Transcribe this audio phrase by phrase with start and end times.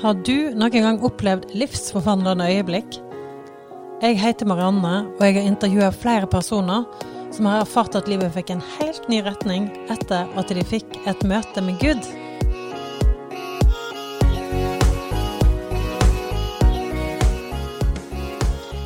[0.00, 2.94] Har du noen gang opplevd livsforvandlende øyeblikk?
[4.00, 6.86] Jeg heter Marianne, og jeg har intervjua flere personer
[7.36, 11.26] som har erfart at livet fikk en helt ny retning etter at de fikk et
[11.28, 12.08] møte med Gud.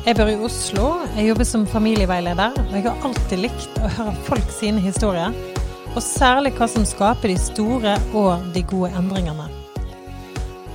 [0.03, 4.19] Jeg bor i Oslo, jeg jobber som familieveileder, og jeg har alltid likt å høre
[4.27, 5.31] folk sine historier.
[5.95, 9.54] Og særlig hva som skaper de store og de gode endringene.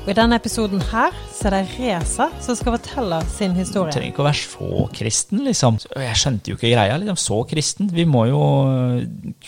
[0.00, 3.92] Og I denne episoden her så er det Reza som skal fortelle sin Du historie.
[3.92, 5.76] trenger ikke å være så kristen, liksom.
[6.00, 6.96] Jeg skjønte jo ikke greia.
[6.98, 7.90] liksom, Så kristen.
[7.92, 8.40] Vi må jo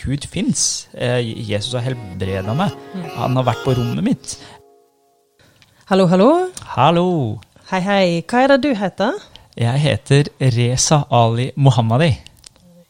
[0.03, 0.87] Gud fins.
[0.93, 2.71] Jesus har helbreda meg.
[3.17, 4.37] Han har vært på rommet mitt.
[5.89, 6.29] Hallo, hallo.
[6.77, 7.39] Hallo.
[7.71, 8.21] Hei, hei.
[8.21, 9.13] Hva er det du heter?
[9.57, 12.11] Jeg heter Reza Ali Mohammadi.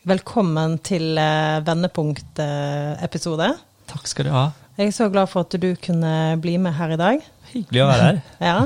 [0.06, 3.54] Velkommen til eh, Vendepunkt-episode.
[3.88, 4.50] Takk skal du ha.
[4.78, 7.22] Jeg er så glad for at du kunne bli med her i dag.
[7.54, 8.20] Hyggelig å være her.
[8.44, 8.58] Ja.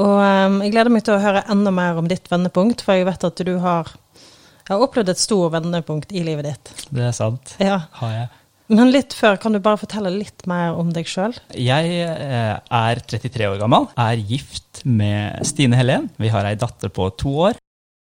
[0.00, 3.08] Og um, jeg gleder meg til å høre enda mer om ditt vendepunkt, for jeg
[3.10, 3.90] vet at du har,
[4.70, 6.74] har opplevd et stort vendepunkt i livet ditt.
[6.88, 7.56] Det er sant.
[7.60, 7.82] Ja.
[8.00, 8.28] Har jeg.
[8.70, 11.34] Men litt før, kan du bare fortelle litt mer om deg sjøl?
[11.58, 16.06] Jeg eh, er 33 år gammel, er gift med Stine Helen.
[16.22, 17.58] Vi har ei datter på to år,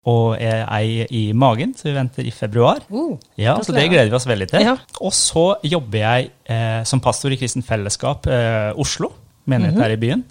[0.08, 2.84] og ei i magen, så vi venter i februar.
[2.92, 4.68] Uh, Ja, så det gleder vi oss veldig til.
[4.68, 4.76] Ja.
[5.00, 9.14] Og så jobber jeg eh, som pastor i Kristent Fellesskap eh, Oslo,
[9.48, 9.82] menighet Mhm.
[9.84, 10.24] her i byen.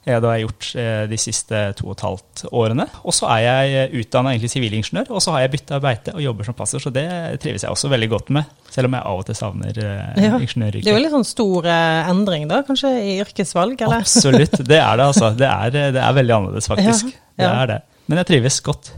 [0.00, 2.86] Det har jeg gjort eh, de siste to og et halvt årene.
[3.04, 6.56] Og så er jeg utdanna sivilingeniør, og så har jeg bytta beite og jobber som
[6.56, 7.04] pastor, så det
[7.42, 8.48] trives jeg også veldig godt med.
[8.72, 10.38] Selv om jeg av og til savner ja.
[10.40, 10.86] ingeniøryrket.
[10.88, 14.00] Det er jo litt sånn stor eh, endring, da, kanskje, i yrkesvalg, eller?
[14.00, 15.30] Absolutt, det er det altså.
[15.36, 17.12] Det er, det er veldig annerledes, faktisk.
[17.36, 17.78] Ja, Det er det.
[18.08, 18.92] Men jeg trives godt.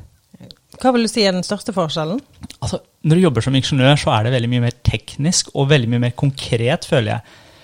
[0.82, 2.18] Hva vil du si er den største forskjellen?
[2.62, 5.90] Altså, når du jobber som ingeniør, så er det veldig mye mer teknisk og veldig
[5.92, 7.20] mye mer konkret, føler jeg.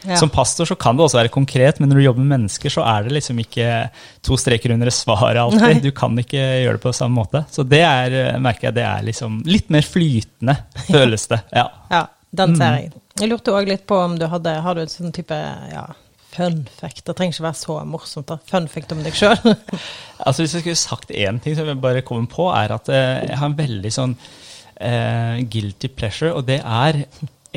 [0.06, 0.16] Ja.
[0.20, 2.84] Som pastor så kan det også være konkret, men når du jobber med mennesker, så
[2.86, 3.68] er det liksom ikke
[4.22, 5.60] to streker under svaret alltid.
[5.64, 5.80] Nei.
[5.82, 7.42] Du kan ikke gjøre det på samme måte.
[7.50, 10.54] Så det er, merker jeg, det er liksom litt mer flytende,
[10.86, 11.40] føles det.
[11.56, 11.66] Ja.
[11.90, 12.04] Ja,
[12.36, 12.76] den ser Mm.
[12.82, 12.92] jeg.
[13.18, 15.34] Jeg lurte òg litt på om du hadde Har du en sånn type
[15.72, 15.86] ja,
[16.36, 17.00] fun fact?
[17.08, 18.28] Det trenger ikke være så morsomt.
[18.28, 18.36] da.
[18.46, 19.40] Fun fact om deg sjøl.
[20.26, 23.24] Altså Hvis jeg skulle sagt én ting som jeg bare kommer på, er at eh,
[23.30, 24.14] jeg har en veldig sånn
[24.78, 27.00] uh, guilty pleasure, og det er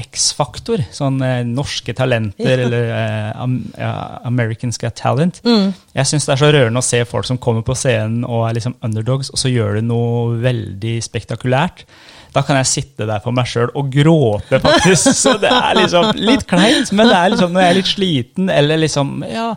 [0.02, 0.84] X-faktor.
[0.94, 2.66] Sånn eh, norske talenter Ja.
[2.68, 3.92] eller eh, ja,
[4.28, 5.42] Americans Got Talent.
[5.46, 5.72] Mm.
[5.96, 8.58] Jeg syns det er så rørende å se folk som kommer på scenen og er
[8.60, 11.86] liksom underdogs, og så gjør du noe veldig spektakulært.
[12.32, 15.12] Da kan jeg sitte der for meg sjøl og gråte, faktisk.
[15.22, 18.52] Så det er liksom litt kleint, men det er liksom når jeg er litt sliten
[18.52, 19.50] eller liksom ja,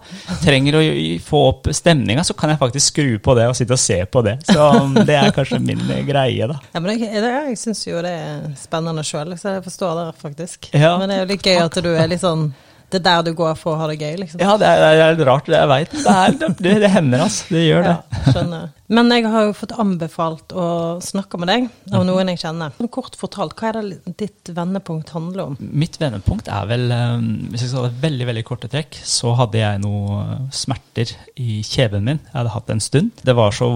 [0.42, 0.82] trenger å
[1.24, 4.24] få opp stemninga, så kan jeg faktisk skru på det og sitte og se på
[4.26, 4.36] det.
[4.48, 6.58] Så um, det er kanskje min eh, greie, da.
[6.74, 10.06] Ja, men jeg, det, jeg syns jo det er spennende sjøl, så jeg forstår det
[10.20, 10.70] faktisk.
[10.74, 10.96] Ja.
[10.98, 12.48] Men det er jo litt gøy at du er litt sånn
[12.92, 14.42] Det er der du går for å ha det gøy, liksom.
[14.42, 15.94] Ja, det er, det er rart, det jeg veit.
[16.04, 17.48] Det, det, det hender, altså.
[17.54, 17.94] Det gjør det.
[17.94, 18.68] Ja, skjønner.
[18.94, 20.66] Men jeg har jo fått anbefalt å
[21.02, 22.76] snakke med deg av noen jeg kjenner.
[22.94, 25.58] Kort fortalt, hva er det ditt vendepunkt handler om?
[25.58, 27.16] Mitt vendepunkt er vel, eh,
[27.50, 31.62] hvis jeg skal ha det veldig veldig korte trekk, så hadde jeg noen smerter i
[31.64, 32.20] kjeven min.
[32.28, 33.24] Jeg hadde hatt det en stund.
[33.24, 33.70] Det var så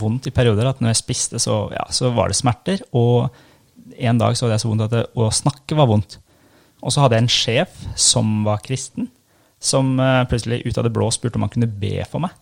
[0.00, 2.86] vondt i perioder at når jeg spiste, så, ja, så var det smerter.
[2.96, 3.28] Og
[3.98, 6.21] en dag så hadde jeg så vondt at det, å snakke var vondt.
[6.82, 9.08] Og så hadde jeg en sjef som var kristen,
[9.62, 12.34] som eh, plutselig ut av det blå spurte om han kunne be for meg.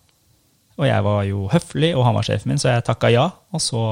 [0.80, 3.26] Og jeg var jo høflig, og han var sjefen min, så jeg takka ja.
[3.52, 3.82] Og så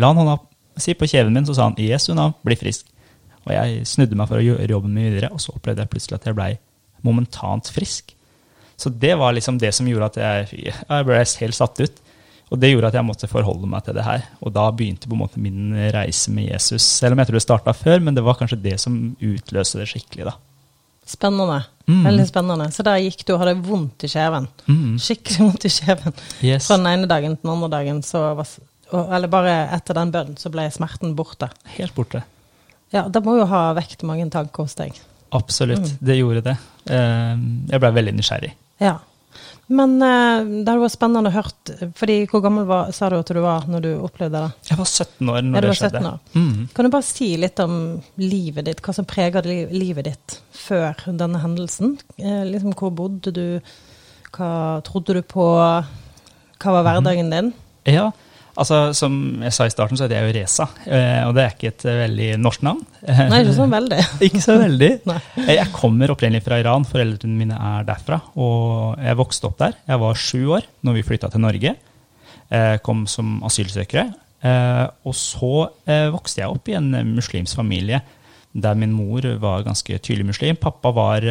[0.00, 0.38] la han hånda
[0.80, 2.88] si på kjeven min, så sa han Jesu navn, bli frisk.
[3.44, 6.16] Og jeg snudde meg for å gjøre jobben min videre, og så opplevde jeg plutselig
[6.16, 6.54] at jeg blei
[7.04, 8.14] momentant frisk.
[8.80, 12.00] Så det var liksom det som gjorde at jeg, jeg ble helt satt ut.
[12.50, 14.24] Og det gjorde at jeg måtte forholde meg til det her.
[14.42, 16.82] Og da begynte på en måte min reise med Jesus.
[16.82, 19.86] Selv om jeg tror det starta før, men det var kanskje det som utløste det
[19.92, 20.34] skikkelig, da.
[21.10, 21.60] Spennende.
[21.86, 22.02] Mm.
[22.06, 22.66] Veldig spennende.
[22.74, 24.48] Så der gikk du og hadde vondt i kjeven.
[24.66, 24.98] Mm.
[25.02, 26.18] Skikkelig vondt i kjeven.
[26.42, 26.66] Yes.
[26.66, 28.50] Fra den ene dagen til den andre dagen, så var,
[29.16, 31.48] eller bare etter den bønnen, så ble smerten borte.
[31.76, 32.22] Helt borte.
[32.94, 34.98] Ja, det må jo ha vekt mange tanker hos deg.
[35.34, 35.86] Absolutt.
[35.86, 35.98] Mm.
[36.10, 36.56] Det gjorde det.
[36.90, 38.52] Eh, Jeg blei veldig nysgjerrig.
[38.82, 38.96] Ja.
[39.70, 41.90] Men eh, det hadde vært spennende å høre.
[41.98, 44.70] fordi hvor gammel var, sa du at du var når du opplevde det?
[44.70, 46.14] Jeg var 17 år når ja, det skjedde.
[46.34, 46.56] Mm.
[46.74, 47.76] Kan du bare si litt om
[48.18, 51.94] livet ditt, hva som preger livet ditt før denne hendelsen?
[52.18, 53.46] Eh, liksom, hvor bodde du?
[54.34, 54.50] Hva
[54.86, 55.46] trodde du på?
[56.60, 57.54] Hva var hverdagen din?
[57.88, 58.10] Ja,
[58.56, 60.66] altså som jeg sa i starten, så heter jeg jo Reza.
[60.86, 62.80] eh, Og det er ikke et eh, veldig norsk navn.
[63.06, 64.00] Nei, ikke så veldig.
[64.28, 64.90] Ikke så veldig.
[65.46, 68.20] Eh, Jeg kommer opprinnelig fra Iran, foreldrene mine er derfra.
[68.36, 69.76] Og jeg vokste opp der.
[69.88, 71.74] Jeg var sju år når vi flytta til Norge.
[72.50, 74.08] Eh, Kom som asylsøkere.
[74.42, 78.00] Eh, Og så eh, vokste jeg opp i en muslimsk familie
[78.52, 80.56] der min mor var ganske tydelig muslim.
[80.58, 81.22] Pappa var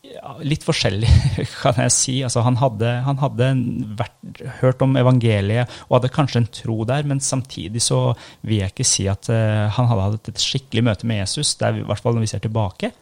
[0.00, 1.10] ja, litt forskjellig,
[1.62, 2.14] kan jeg si.
[2.24, 3.50] Altså, han hadde, han hadde
[3.98, 4.16] vært,
[4.62, 8.00] hørt om evangeliet og hadde kanskje en tro der, men samtidig så
[8.40, 11.68] vil jeg ikke si at uh, han hadde hatt et skikkelig møte med Jesus, det
[11.68, 12.92] er i hvert fall når vi ser tilbake.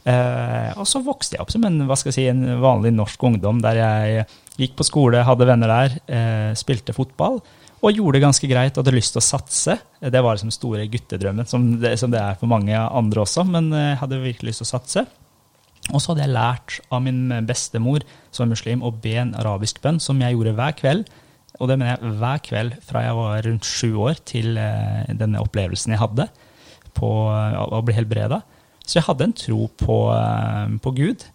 [0.00, 4.28] Uh, og så vokste jeg opp som en, si, en vanlig norsk ungdom, der jeg
[4.60, 7.42] gikk på skole, hadde venner der, uh, spilte fotball.
[7.80, 9.76] Og gjorde det ganske greit, hadde lyst til å satse.
[10.00, 13.70] Det var liksom store guttedrømmen, som det, som det er for mange andre også, men
[13.72, 15.04] hadde virkelig lyst til å satse.
[15.92, 19.80] Og så hadde jeg lært av min bestemor, som er muslim, å be en arabisk
[19.84, 21.10] bønn, som jeg gjorde hver kveld.
[21.60, 25.42] Og det mener jeg hver kveld fra jeg var rundt sju år til eh, denne
[25.42, 26.30] opplevelsen jeg hadde
[26.96, 28.40] på å bli helbreda.
[28.86, 31.26] Så jeg hadde en tro på, eh, på Gud.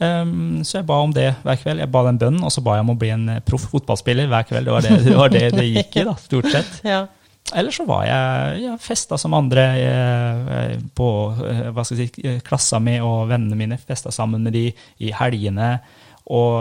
[0.00, 1.82] Um, så jeg ba om det hver kveld.
[1.82, 4.46] Jeg ba den bønnen, og så ba jeg om å bli en proff fotballspiller hver
[4.48, 4.68] kveld.
[4.68, 6.78] Det var det det, var det, det gikk i, da, stort sett.
[6.92, 7.06] Ja.
[7.50, 11.08] Eller så var jeg ja, festa som andre eh, på
[11.46, 13.78] eh, hva skal jeg si, eh, klassa mi og vennene mine.
[13.80, 15.72] Festa sammen med de i helgene.
[16.30, 16.60] Og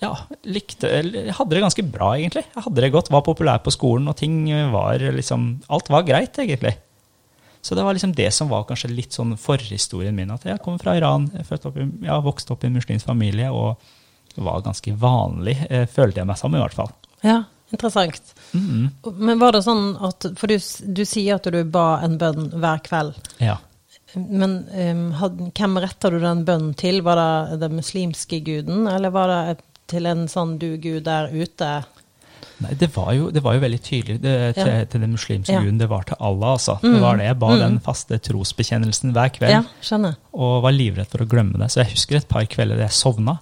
[0.00, 0.10] ja,
[0.48, 2.44] likte Jeg hadde det ganske bra, egentlig.
[2.44, 6.36] Jeg hadde det godt, var populær på skolen, og ting var liksom Alt var greit,
[6.40, 6.74] egentlig.
[7.64, 10.32] Så det var liksom det som var kanskje litt sånn forhistorien min.
[10.32, 13.80] At jeg kommer fra Iran, jeg har vokst opp i en muslimsk familie og
[14.40, 15.56] var ganske vanlig,
[15.92, 16.92] følte jeg meg som, i hvert fall.
[17.24, 18.34] Ja, Interessant.
[18.52, 18.90] Mm.
[19.16, 22.82] Men var det sånn at For du, du, sier at du ba en bønn hver
[22.86, 23.18] kveld.
[23.38, 23.60] Ja.
[24.14, 27.02] Men um, had, hvem retta du den bønnen til?
[27.06, 31.70] Var det den muslimske guden, eller var det til en sånn du gud der ute?
[32.60, 34.84] Nei, det var jo, det var jo veldig tydelig det, til, ja.
[34.90, 35.62] til, den muslimske ja.
[35.64, 35.78] guden.
[35.80, 36.76] Det var til Allah, altså.
[36.82, 36.92] Mm.
[36.92, 37.28] Det var det.
[37.30, 37.60] Jeg ba mm.
[37.62, 39.54] den faste trosbekjennelsen hver kveld.
[39.54, 40.18] Ja, skjønner.
[40.36, 41.70] Og var livredd for å glemme det.
[41.72, 43.38] Så jeg husker et par kvelder jeg sovna.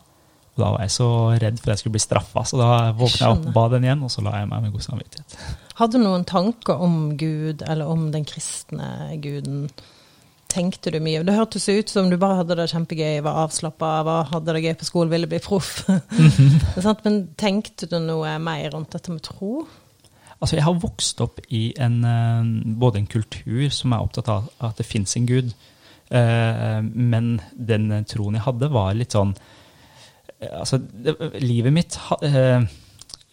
[0.58, 1.08] Og da var jeg så
[1.38, 2.69] redd for at jeg skulle bli straffa, så da
[2.99, 5.37] våkna jeg opp, ba den igjen, og så la jeg meg med god samvittighet.
[5.78, 8.88] Hadde du noen tanker om Gud, eller om den kristne
[9.22, 9.69] guden?
[10.50, 11.20] Tenkte du mye?
[11.22, 13.93] Det hørtes ut som du bare hadde det kjempegøy, var avslappa,
[14.32, 15.84] hadde det gøy på skolen, ville bli proff.
[17.05, 19.60] Men tenkte du noe mer rundt dette med tro?
[20.40, 22.50] Altså, jeg har vokst opp i en, eh,
[22.82, 25.55] både en kultur som er opptatt av at det fins en gud,
[26.10, 29.37] eh, men den troen jeg hadde, var litt sånn
[30.38, 32.62] Altså, det, livet mitt uh,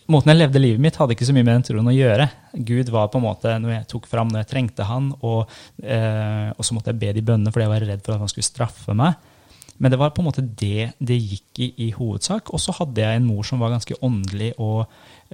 [0.10, 2.28] Måten jeg levde livet mitt, hadde ikke så mye med den troen å gjøre.
[2.68, 5.50] Gud var på en måte noe jeg tok fram når jeg trengte han, og,
[5.82, 8.30] uh, og så måtte jeg be de bønnene fordi jeg var redd for at han
[8.30, 9.18] skulle straffe meg.
[9.78, 12.54] Men det var på en måte det det gikk i i hovedsak.
[12.54, 14.86] Og så hadde jeg en mor som var ganske åndelig, og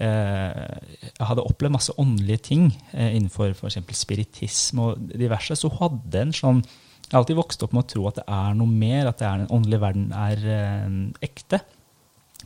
[0.01, 0.77] eh,
[1.11, 3.77] jeg hadde opplevd masse åndelige ting eh, innenfor f.eks.
[3.99, 5.55] spiritisme og diverse.
[5.55, 6.63] Så hun hadde en sånn
[7.11, 9.25] jeg har alltid vokst opp med å tro at det er noe mer, at det
[9.27, 10.93] er, den åndelige verden er eh,
[11.27, 11.57] ekte.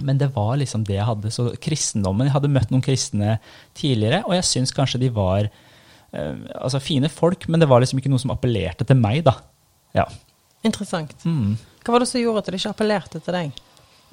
[0.01, 1.29] Men det var liksom det jeg hadde.
[1.31, 3.37] Så kristendommen Jeg hadde møtt noen kristne
[3.77, 8.01] tidligere, og jeg syns kanskje de var eh, altså fine folk, men det var liksom
[8.01, 9.37] ikke noe som appellerte til meg, da.
[9.93, 10.07] Ja.
[10.65, 11.13] Interessant.
[11.29, 11.59] Mm.
[11.85, 13.63] Hva var det som gjorde at det ikke appellerte til deg?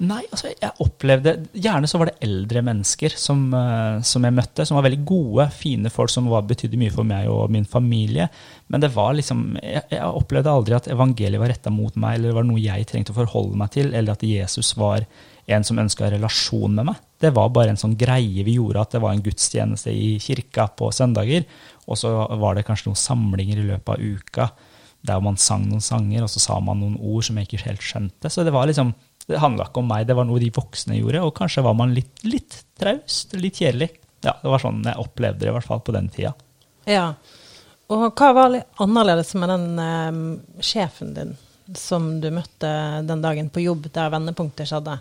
[0.01, 4.65] Nei, altså jeg opplevde Gjerne så var det eldre mennesker som, uh, som, jeg møtte,
[4.65, 8.25] som var veldig gode, fine folk som var, betydde mye for meg og min familie.
[8.73, 12.31] Men det var liksom Jeg, jeg opplevde aldri at evangeliet var retta mot meg, eller
[12.31, 15.05] det var noe jeg trengte å forholde meg til, eller at Jesus var
[15.53, 16.99] en som ønska relasjon med meg.
[17.19, 20.69] Det var bare en sånn greie vi gjorde, at det var en gudstjeneste i kirka
[20.79, 21.45] på søndager,
[21.83, 24.51] og så var det kanskje noen samlinger i løpet av uka
[25.03, 27.83] der man sang noen sanger, og så sa man noen ord som jeg ikke helt
[27.83, 28.31] skjønte.
[28.31, 28.93] Så det var liksom
[29.29, 31.21] det handla ikke om meg, det var noe de voksne gjorde.
[31.23, 33.89] Og kanskje var man litt, litt traust, litt kjedelig.
[34.23, 36.33] Ja, Det var sånn jeg opplevde det, i hvert fall på den tida.
[36.89, 37.13] Ja.
[37.91, 41.33] Og hva var litt annerledes med den eh, sjefen din
[41.79, 42.69] som du møtte
[43.07, 44.97] den dagen på jobb der vendepunktet skjedde?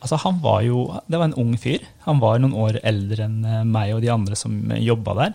[0.00, 1.84] Altså, han var jo Det var en ung fyr.
[2.06, 5.34] Han var noen år eldre enn eh, meg og de andre som jobba der.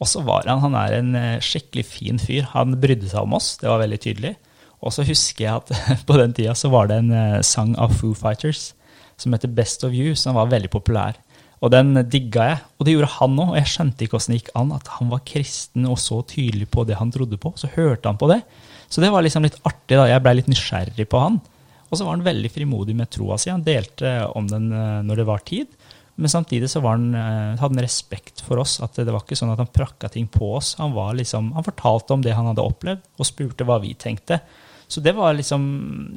[0.00, 2.48] Og så var han Han er en eh, skikkelig fin fyr.
[2.54, 4.36] Han brydde seg om oss, det var veldig tydelig.
[4.80, 5.72] Og så husker jeg at
[6.08, 8.70] på den tida så var det en uh, sang av Foo Fighters
[9.20, 11.18] som heter Best of You, som var veldig populær.
[11.60, 13.50] Og den digga jeg, og det gjorde han òg.
[13.52, 16.70] Og jeg skjønte ikke åssen det gikk an at han var kristen og så tydelig
[16.72, 17.52] på det han trodde på.
[17.60, 18.40] Så hørte han på det.
[18.88, 19.98] Så det var liksom litt artig.
[19.98, 21.36] da, Jeg blei litt nysgjerrig på han.
[21.90, 23.52] Og så var han veldig frimodig med troa si.
[23.52, 25.68] Han delte om den uh, når det var tid.
[26.20, 28.78] Men samtidig så han, hadde han respekt for oss.
[28.84, 30.74] At det var ikke sånn at han prakka ting på oss.
[30.80, 34.40] Han, liksom, han fortalte om det han hadde opplevd, og spurte hva vi tenkte.
[34.90, 35.62] Så det var liksom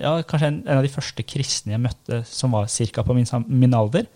[0.02, 3.06] ja, kanskje en, en, av de første kristne jeg møtte som var ca.
[3.06, 4.10] på min, min, alder.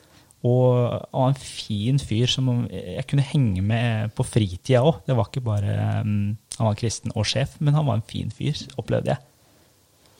[0.45, 0.73] Og,
[1.11, 5.03] og, en fin fyr som jeg kunne henge med på fritida òg.
[5.05, 8.33] Det var ikke bare um, han var kristen og sjef, men han var en fin
[8.33, 9.21] fyr, opplevde jeg.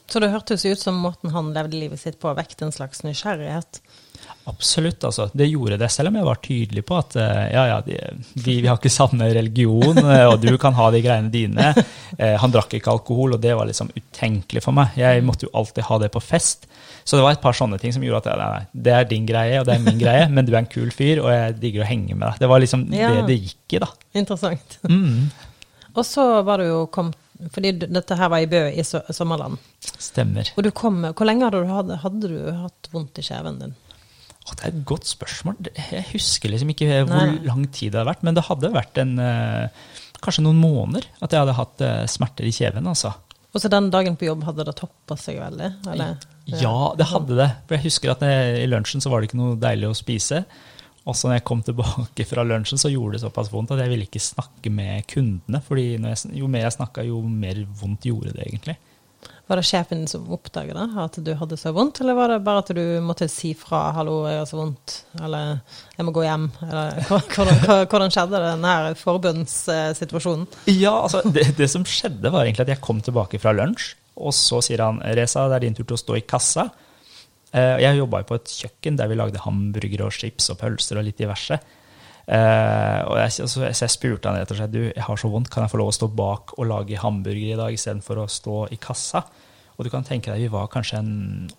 [0.07, 3.81] Så det hørtes ut som måten han levde livet sitt på, vekte en slags nysgjerrighet?
[4.47, 5.03] Absolutt.
[5.03, 5.25] altså.
[5.33, 7.97] Det gjorde det, selv om jeg var tydelig på at eh, ja, ja, de,
[8.39, 11.73] vi, vi har ikke samme religion, eh, og du kan ha de greiene dine.
[12.17, 14.95] Eh, han drakk ikke alkohol, og det var liksom utenkelig for meg.
[14.99, 16.65] Jeg måtte jo alltid ha det på fest.
[17.07, 19.27] Så det var et par sånne ting som gjorde at nei, nei, det er din
[19.27, 21.83] greie, og det er min greie, men du er en kul fyr, og jeg digger
[21.85, 22.41] å henge med deg.
[22.43, 23.11] Det var liksom Ja.
[23.15, 23.91] det det gikk i, da.
[24.23, 24.79] Interessant.
[24.87, 25.27] Mm.
[25.97, 27.17] Og så var du jo kommet
[27.53, 29.57] Fordi dette her var i Bø i Sommerland.
[30.01, 30.51] Stemmer.
[30.57, 33.73] Og du kom Hvor lenge hadde du, hadde du hatt vondt i kjeven din?
[34.47, 35.57] Å, det er et godt spørsmål.
[35.75, 37.39] Jeg husker liksom ikke hvor Nei.
[37.47, 39.87] lang tid det hadde vært, men det hadde vært en eh,
[40.17, 43.11] Kanskje noen måneder at jeg hadde hatt eh, smerter i kjeven, altså.
[43.53, 45.69] Og så den dagen på jobb hadde det toppa seg veldig?
[45.91, 46.17] Eller?
[46.49, 47.47] Ja, det hadde det.
[47.67, 50.41] For jeg husker at jeg, i lunsjen så var det ikke noe deilig å spise.
[51.07, 53.93] Og så når jeg kom tilbake fra lunsjen, så gjorde det såpass vondt at jeg
[53.93, 55.61] ville ikke snakke med kundene.
[55.63, 58.77] fordi jeg, jo mer jeg snakka, jo mer vondt gjorde det egentlig.
[59.47, 62.41] Var det sjefen din som oppdaget det, at du hadde så vondt, eller var det
[62.43, 65.61] bare at du måtte si fra 'hallo, jeg har så vondt', eller
[65.95, 66.49] 'jeg må gå hjem'?
[66.67, 70.47] Eller, hvordan, hvordan, skjedde denne forbundssituasjonen?
[70.67, 74.33] Ja, altså, det, det som skjedde, var egentlig at jeg kom tilbake fra lunsj, og
[74.33, 76.69] så sier han Reza, det er din tur til å stå i kassa.
[77.53, 81.07] Eh, Jeg jobba på et kjøkken der vi lagde hamburgere og chips og pølser og
[81.07, 81.59] litt diverse.
[82.27, 85.29] Eh, og jeg, altså, så jeg spurte han rett og slett du, jeg har så
[85.31, 88.27] vondt, kan jeg få lov å stå bak og lage hamburger i dag istedenfor å
[88.31, 89.23] stå i kassa?
[89.77, 90.99] Og du kan tenke deg, vi var kanskje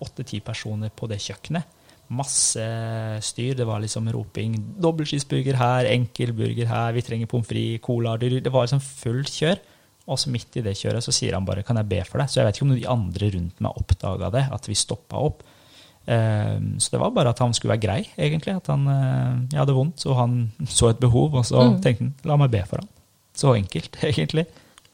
[0.05, 1.77] åtte-ti personer på det kjøkkenet.
[2.09, 2.65] Masse
[3.21, 3.53] styr.
[3.55, 4.55] Det var liksom roping.
[4.81, 9.61] Dobbeltskisburger her, enkelburger her, vi trenger pommes frites, cola Det var liksom fullt kjør.
[10.09, 12.31] Og så midt i det kjøret så sier han bare 'kan jeg be for deg'?
[12.33, 15.43] Så jeg vet ikke om de andre rundt meg oppdaga det, at vi stoppa opp.
[16.09, 18.55] Eh, Så det var bare at han skulle være grei, egentlig.
[18.57, 20.39] At han eh, jeg hadde vondt, og han
[20.79, 21.81] så et behov, og så Mm.
[21.85, 22.89] tenkte han 'la meg be for ham'.
[23.37, 24.47] Så enkelt, egentlig.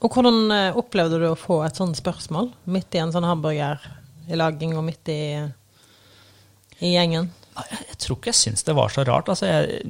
[0.03, 3.79] Og hvordan eh, opplevde du å få et sånt spørsmål midt i en sånn hamburger
[4.29, 5.49] i laging, og midt i,
[6.81, 7.31] i gjengen?
[7.55, 9.29] Jeg, tror ikke jeg syns det var så rart.
[9.31, 9.85] Altså, jeg,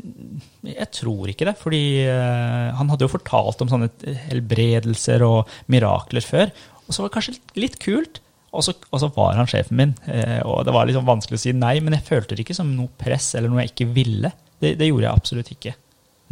[0.68, 1.56] jeg tror ikke det.
[1.56, 3.88] Fordi eh, han hadde jo fortalt om sånne
[4.28, 6.52] helbredelser og mirakler før.
[6.84, 8.20] Og så var det kanskje litt kult.
[8.54, 11.44] Og så, og så var han sjefen min, eh, og det var liksom vanskelig å
[11.44, 11.76] si nei.
[11.84, 14.30] Men jeg følte det ikke som noe press eller noe jeg ikke ville.
[14.62, 15.74] Det, det gjorde jeg absolutt ikke.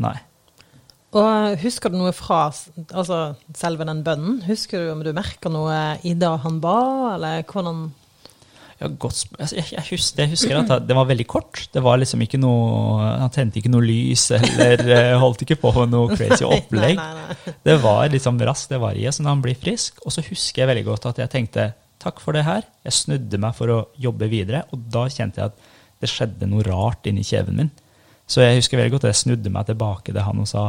[0.02, 0.16] Nei.
[1.12, 3.18] Og husker du noe fra altså,
[3.56, 4.38] selve den bønnen?
[4.46, 6.78] Husker du om du merker noe i det han ba,
[7.16, 7.90] eller hvordan
[8.80, 11.66] Ja, godt, altså, jeg, jeg, husker, jeg husker at det var veldig kort.
[11.74, 15.74] Det var liksom ikke noe, Han tente ikke noe lys eller eh, holdt ikke på
[15.76, 16.96] med noe crazy opplegg.
[16.96, 17.54] Nei, nei, nei.
[17.68, 20.00] Det var liksom raskt, det var i så når han blir frisk.
[20.06, 21.68] Og så husker jeg veldig godt at jeg tenkte
[22.02, 22.66] takk for det her.
[22.86, 25.70] Jeg snudde meg for å jobbe videre, og da kjente jeg at
[26.02, 27.70] det skjedde noe rart inni kjeven min.
[28.32, 30.62] Så jeg husker veldig godt at jeg snudde meg tilbake til han og sa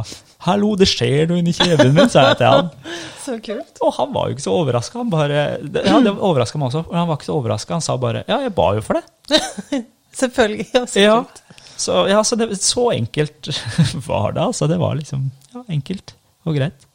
[0.44, 2.70] 'hallo, det skjer noe inni kjeven min', sa jeg til han.
[3.24, 3.78] Så kult.
[3.80, 4.98] Og han var jo ikke så overraska.
[5.00, 5.38] Han bare,
[5.86, 7.74] ja, det overraska meg også, men han var ikke så overraska.
[7.78, 9.84] Han sa bare 'ja, jeg ba jo for det'.
[10.20, 10.66] Selvfølgelig.
[10.74, 11.40] Ja, så Ja, kult.
[11.76, 13.48] så, ja, så, det, så enkelt
[14.10, 14.42] var det.
[14.42, 14.66] altså.
[14.68, 16.14] Det var liksom ja, enkelt
[16.44, 16.86] og greit.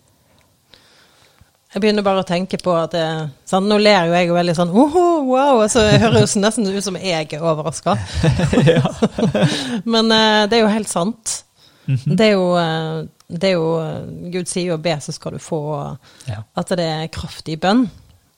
[1.70, 3.06] Jeg begynner bare å tenke på at det,
[3.50, 6.66] sånn, Nå ler jo jeg jo veldig sånn oh, wow, så jeg høres jo nesten
[6.66, 7.94] ut som jeg er overraska.
[9.94, 11.44] Men eh, det er jo helt sant.
[11.86, 12.16] Mhm.
[12.18, 15.44] Det er jo, eh, det er jo eh, Gud sier jo 'be, så skal du
[15.44, 15.98] få'.
[16.30, 16.42] Ja.
[16.58, 17.86] At det er kraftig bønn.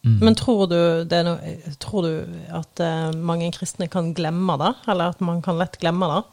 [0.01, 0.17] Mm.
[0.25, 2.13] Men tror du, det noe, tror du
[2.57, 2.81] at
[3.13, 4.71] mange kristne kan glemme det?
[4.89, 6.23] Eller at man kan lett glemme det?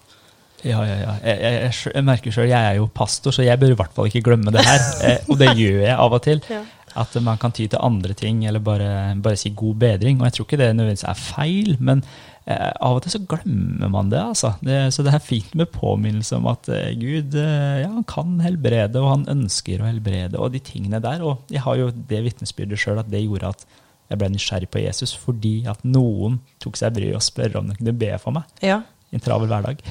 [0.64, 1.12] Ja, ja, ja.
[1.22, 3.92] Jeg, jeg, jeg, jeg merker selv, jeg er jo pastor, så jeg bør i hvert
[3.94, 4.88] fall ikke glemme det her.
[5.30, 6.42] Og det gjør jeg av og til.
[6.48, 6.64] Ja.
[6.96, 10.20] At man kan ty til andre ting, eller bare, bare si god bedring.
[10.20, 12.02] Og jeg tror ikke det nødvendigvis er feil, men
[12.46, 14.20] eh, av og til så glemmer man det.
[14.22, 14.54] altså.
[14.64, 18.38] Det, så det er fint med påminnelse om at eh, Gud eh, ja, han kan
[18.44, 21.22] helbrede, og han ønsker å helbrede, og de tingene der.
[21.26, 23.66] Og jeg har jo det vitnesbyrdet sjøl at det gjorde at
[24.08, 27.74] jeg ble nysgjerrig på Jesus fordi at noen tok seg bryet og spørre om de
[27.76, 28.78] kunne be for meg Ja.
[29.12, 29.82] i en travel hverdag.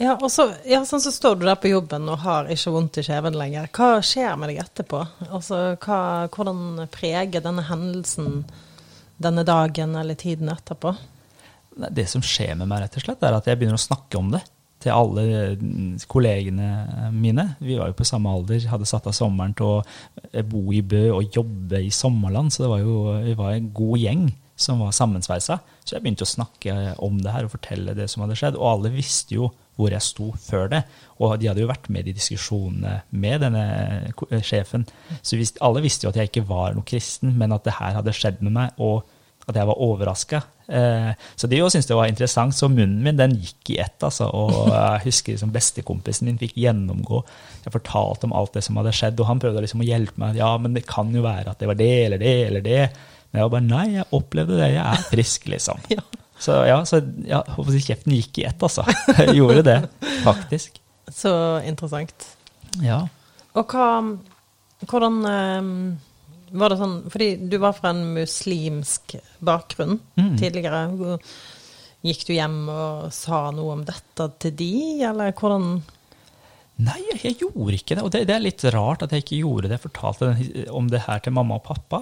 [0.00, 2.98] Ja, og så, ja, sånn så står du der på jobben og har ikke vondt
[3.02, 3.68] i kjeven lenger.
[3.76, 5.02] Hva skjer med deg etterpå?
[5.28, 6.00] Altså, hva,
[6.32, 8.46] hvordan preger denne hendelsen
[9.20, 10.94] denne dagen eller tiden etterpå?
[11.92, 14.32] Det som skjer med meg, rett og slett, er at jeg begynner å snakke om
[14.32, 14.40] det
[14.80, 15.22] til alle
[15.60, 17.50] mm, kollegene mine.
[17.60, 19.78] Vi var jo på samme alder, hadde satt av sommeren til å
[20.32, 23.68] eh, bo i Bø og jobbe i sommerland, så det var jo, vi var en
[23.76, 24.30] god gjeng
[24.60, 25.58] som var sammensveisa.
[25.84, 28.56] Så jeg begynte å snakke om det her og fortelle det som hadde skjedd.
[28.60, 29.50] Og alle visste jo
[29.80, 30.82] hvor jeg sto før det.
[31.20, 33.64] Og de hadde jo vært med i diskusjonene med denne
[34.30, 34.86] eh, sjefen.
[35.20, 38.16] Så alle visste jo at jeg ikke var noe kristen, men at det her hadde
[38.16, 38.76] skjedd med meg.
[38.78, 39.02] og
[39.50, 40.40] at jeg var overraska.
[40.70, 42.54] Eh, så de òg syntes det var interessant.
[42.56, 43.98] Så munnen min den gikk i ett.
[44.06, 47.22] Altså, og jeg husker liksom bestekompisen min fikk gjennomgå.
[47.64, 50.38] Jeg fortalte om alt det som hadde skjedd, og han prøvde liksom å hjelpe meg.
[50.40, 52.80] Ja, men det kan jo være at det var det eller det eller det.
[53.30, 55.86] Men jeg var bare nei, jeg opplevde det, jeg er frisk, liksom.
[55.96, 56.06] Ja.
[56.40, 58.84] Så ja, så ja, kjeften gikk i ett, altså.
[59.18, 59.78] Jeg gjorde det,
[60.24, 60.78] faktisk.
[61.12, 61.32] Så
[61.68, 62.28] interessant.
[62.80, 63.02] Ja.
[63.58, 63.88] Og hva
[64.80, 65.72] Hvordan um,
[66.56, 70.36] var det sånn Fordi du var fra en muslimsk bakgrunn Mm.
[70.40, 71.18] tidligere.
[72.00, 74.70] Gikk du hjem og sa noe om dette til de,
[75.04, 75.82] eller hvordan
[76.80, 78.02] Nei, jeg, gjorde ikke det.
[78.06, 79.76] Og det, det er litt rart at jeg ikke gjorde det.
[79.76, 81.98] Jeg fortalte den, om det her til mamma og pappa.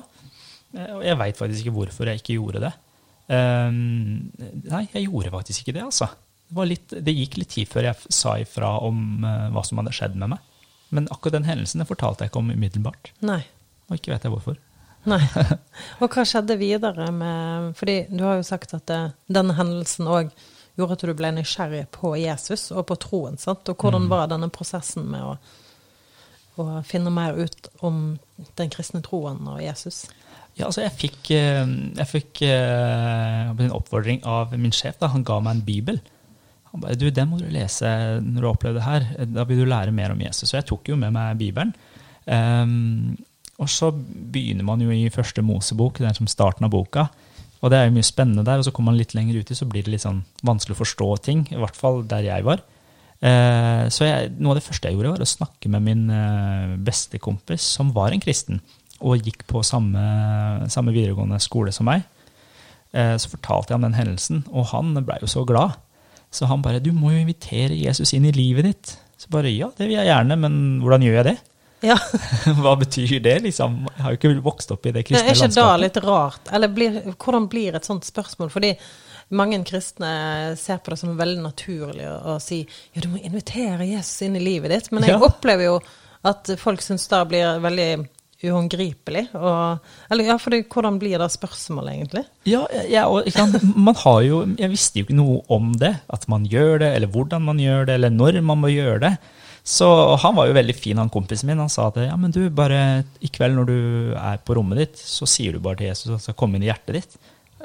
[0.71, 2.71] Eh, Og jeg veit faktisk ikke hvorfor jeg ikke gjorde det.
[3.29, 4.31] Ehm,
[4.65, 6.09] nei, jeg gjorde faktisk ikke det, altså.
[6.49, 9.81] Det, var litt, det gikk litt tid før jeg sa ifra om uh, hva som
[9.83, 10.63] hadde skjedd med meg.
[10.97, 13.13] Men akkurat den hendelsen det fortalte jeg ikke om umiddelbart.
[13.29, 13.43] Nei.
[13.89, 14.57] Og ikke vet jeg hvorfor.
[15.09, 15.21] Nei.
[16.03, 18.99] Og hva skjedde videre med Fordi du har jo sagt at det,
[19.31, 20.33] denne hendelsen òg
[20.79, 23.39] gjorde at du ble nysgjerrig på Jesus og på troen.
[23.41, 23.69] sant?
[23.69, 25.33] Og hvordan var denne prosessen med å,
[26.63, 28.19] å finne mer ut om
[28.61, 30.05] den kristne troen og Jesus?
[30.59, 31.67] Ja, altså jeg fikk, eh,
[32.00, 34.99] jeg fikk eh, en oppfordring av min sjef.
[34.99, 35.12] Da.
[35.12, 36.00] Han ga meg en bibel.
[36.73, 37.88] Han bare, du, den må du lese
[38.25, 39.07] når du opplever det her.
[39.37, 40.50] Da vil du lære mer om Jesus.
[40.50, 41.71] Så jeg tok jo med meg bibelen.
[42.27, 43.15] Um,
[43.59, 47.09] og så begynner man jo i første Mosebok, er som starten av boka.
[47.59, 49.67] Og det er jo mye spennende der, og så kommer man litt lenger uti, så
[49.67, 51.47] blir det litt sånn vanskelig å forstå ting.
[51.50, 52.62] I hvert fall der jeg var.
[53.19, 56.77] Uh, så jeg, noe av det første jeg gjorde, var å snakke med min uh,
[56.87, 58.61] beste kompis, som var en kristen,
[59.00, 62.02] og gikk på samme, samme videregående skole som meg.
[62.93, 65.76] Eh, så fortalte jeg om den hendelsen, og han blei jo så glad.
[66.31, 68.97] Så han bare 'Du må jo invitere Jesus inn i livet ditt'.
[69.17, 71.38] Så bare 'Ja, det vil jeg gjerne, men hvordan gjør jeg det?'
[71.83, 71.95] Ja,
[72.62, 73.87] Hva betyr det, liksom?
[73.97, 76.40] Jeg har jo ikke vokst opp i det Er kristne ikke da litt rart?
[76.52, 78.50] Eller blir, hvordan blir et sånt spørsmål?
[78.50, 78.73] Fordi
[79.31, 83.87] mange kristne ser på det som veldig naturlig å, å si ja, du må invitere
[83.87, 84.90] Jesus inn i livet ditt.
[84.90, 85.21] Men jeg Ja.
[85.23, 85.81] opplever jo
[86.25, 88.09] at folk syns det blir veldig
[88.45, 89.25] uhåndgripelig.
[89.35, 92.25] Eller ja, fordi hvordan blir det spørsmålet, egentlig?
[92.49, 93.26] Ja, ja og?
[93.75, 97.11] Man har jo, jeg visste jo ikke noe om det, at man gjør det, eller
[97.14, 99.16] hvordan man gjør det, eller når man må gjøre det.
[99.68, 99.87] Så
[100.23, 101.61] han var jo veldig fin, han kompisen min.
[101.61, 103.80] Han sa at ja, men du, bare i kveld når du
[104.16, 106.64] er på rommet ditt, så sier du bare til Jesus at han skal komme inn
[106.64, 107.18] i hjertet ditt.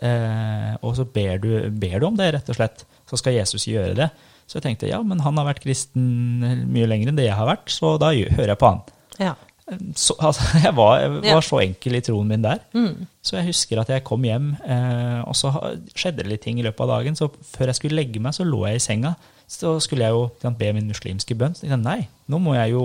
[0.03, 2.83] Eh, og så ber du, ber du om det, rett og slett.
[3.07, 4.09] Så skal Jesus gjøre det.
[4.49, 7.47] Så jeg tenkte ja, men han har vært kristen mye lenger enn det jeg har
[7.47, 8.83] vært, så da hører jeg på han.
[9.21, 9.37] Ja.
[9.95, 11.41] Så, altså, jeg var, jeg var Ja.
[11.41, 12.59] så enkel i troen min der.
[12.75, 13.05] Mm.
[13.23, 15.51] Så jeg husker at jeg kom hjem, eh, og så
[15.95, 17.15] skjedde det litt ting i løpet av dagen.
[17.15, 19.13] Så før jeg skulle legge meg, så lå jeg i senga.
[19.47, 21.53] Så skulle jeg jo sant, be min muslimske bønn.
[21.55, 22.83] Så tenkte jeg nei, nå må jeg jo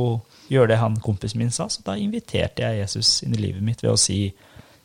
[0.52, 1.66] gjøre det han kompisen min sa.
[1.72, 4.32] Så da inviterte jeg Jesus inn i livet mitt ved å si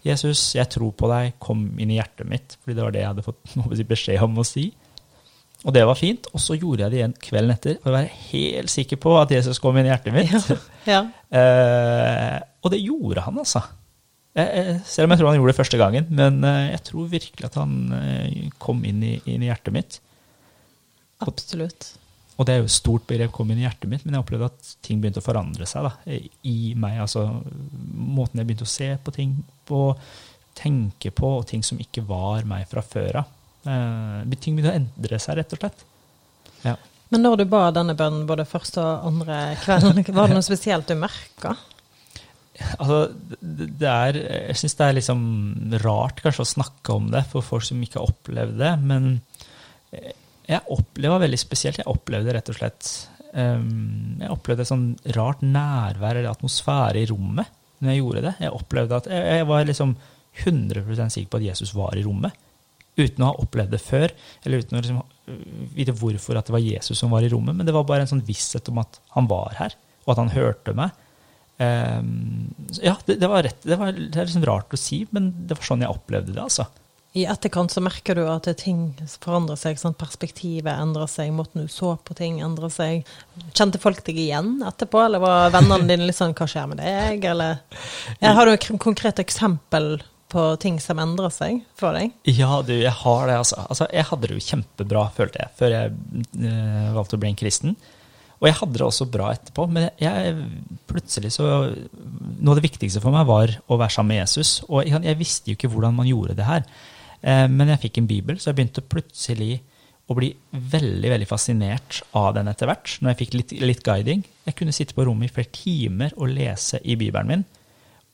[0.03, 2.58] Jesus, jeg tror på deg, kom inn i hjertet mitt.
[2.63, 4.65] Fordi det var det jeg hadde fått beskjed om å si.
[5.63, 6.28] Og det var fint.
[6.36, 9.32] Og så gjorde jeg det igjen kvelden etter for å være helt sikker på at
[9.32, 10.52] Jesus kom inn i hjertet mitt.
[10.93, 11.06] ja.
[11.34, 13.63] Eh, og det gjorde han, altså.
[14.38, 16.12] Jeg, selv om jeg tror han gjorde det første gangen.
[16.13, 19.97] Men eh, jeg tror virkelig at han eh, kom inn i, inn i hjertet mitt.
[21.26, 21.88] Absolutt.
[22.38, 24.49] Og det er jo et stort begrep, kom inn i hjertet mitt, men jeg opplevde
[24.49, 25.91] at ting begynte å forandre seg da,
[26.49, 26.97] i meg.
[27.04, 27.28] Altså
[27.93, 29.36] måten jeg begynte å se på ting
[29.69, 29.84] på,
[30.58, 33.39] tenke på, og ting som ikke var meg fra før av.
[33.63, 35.86] Eh, ting begynner å endre seg, rett og slett.
[36.63, 36.76] Ja.
[37.13, 40.89] Men når du ba denne bønnen både første og andre kvelden, var det noe spesielt
[40.89, 41.56] du merka?
[42.78, 43.08] Altså,
[43.41, 45.21] det, er Jeg syns det er liksom
[45.82, 49.10] rart kanskje å snakke om det for folk som ikke har opplevd det, men
[49.95, 50.13] eh,
[50.49, 51.80] jeg opplevde veldig spesielt.
[51.80, 52.88] Jeg opplevde rett og slett
[53.32, 57.47] um, Jeg opplevde et sånn rart nærvær eller atmosfære i rommet
[57.80, 58.34] når jeg gjorde det.
[58.43, 59.93] Jeg opplevde at jeg, jeg var liksom
[60.43, 62.42] 100% sikker på at Jesus var i rommet.
[62.99, 65.01] Uten å ha opplevd det før, eller uten å liksom
[65.73, 67.56] vite hvorfor at det var Jesus som var i rommet.
[67.56, 69.75] Men det var bare en sånn visshet om at han var her,
[70.06, 70.93] og at han hørte meg.
[71.58, 75.32] Um, ja, det, det var rett, det, var, det er liksom rart å si, men
[75.47, 76.41] det var sånn jeg opplevde det.
[76.43, 76.67] altså.
[77.13, 78.88] I etterkant så merker du at ting
[79.21, 83.03] forandrer seg, sånn perspektivet endrer seg, måten du så på ting endrer seg.
[83.53, 87.27] Kjente folk deg igjen etterpå, eller var vennene dine litt sånn 'hva skjer med deg',
[87.29, 87.62] eller
[88.19, 90.01] Har du et konkret eksempel
[90.33, 92.13] på ting som endrer seg for deg?
[92.27, 93.63] Ja, du, jeg har det, altså.
[93.69, 97.39] altså jeg hadde det jo kjempebra, følte jeg, før jeg øh, valgte å bli en
[97.39, 97.75] kristen.
[98.43, 100.33] Og jeg hadde det også bra etterpå, men jeg
[100.89, 101.45] plutselig så
[102.43, 105.19] Noe av det viktigste for meg var å være sammen med Jesus, og jeg, jeg
[105.21, 106.65] visste jo ikke hvordan man gjorde det her.
[107.23, 109.61] Eh, men jeg fikk en bibel, så jeg begynte plutselig
[110.11, 112.97] å bli veldig veldig fascinert av den etter hvert.
[112.99, 114.25] Når jeg fikk litt, litt guiding.
[114.43, 117.45] Jeg kunne sitte på rommet i flere timer og lese i bibelen min.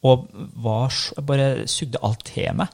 [0.08, 0.28] Og
[0.64, 0.96] var,
[1.28, 2.70] bare sugde alt til meg.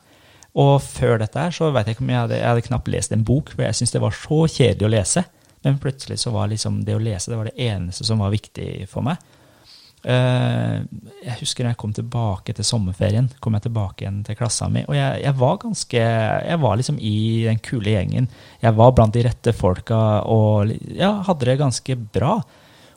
[0.55, 3.15] Og før dette her så vet jeg ikke om jeg hadde, jeg hadde knapt lest
[3.15, 5.25] en bok, for jeg syntes det var så kjedelig å lese.
[5.65, 8.85] Men plutselig så var liksom det å lese det var det eneste som var viktig
[8.91, 9.19] for meg.
[10.05, 10.75] Eh,
[11.25, 14.83] jeg husker når jeg kom tilbake til sommerferien, kom jeg tilbake igjen til klassa mi,
[14.85, 17.15] og jeg, jeg var ganske Jeg var liksom i
[17.47, 18.29] den kule gjengen.
[18.61, 22.37] Jeg var blant de rette folka og ja, hadde det ganske bra.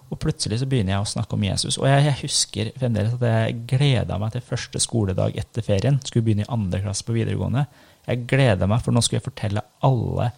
[0.09, 1.77] Og plutselig så begynner jeg å snakke om Jesus.
[1.81, 6.01] Og jeg, jeg husker fremdeles at jeg gleda meg til første skoledag etter ferien.
[6.05, 7.66] Skulle begynne i andre klasse på videregående.
[8.09, 10.31] Jeg gleda meg, for nå skulle jeg fortelle alle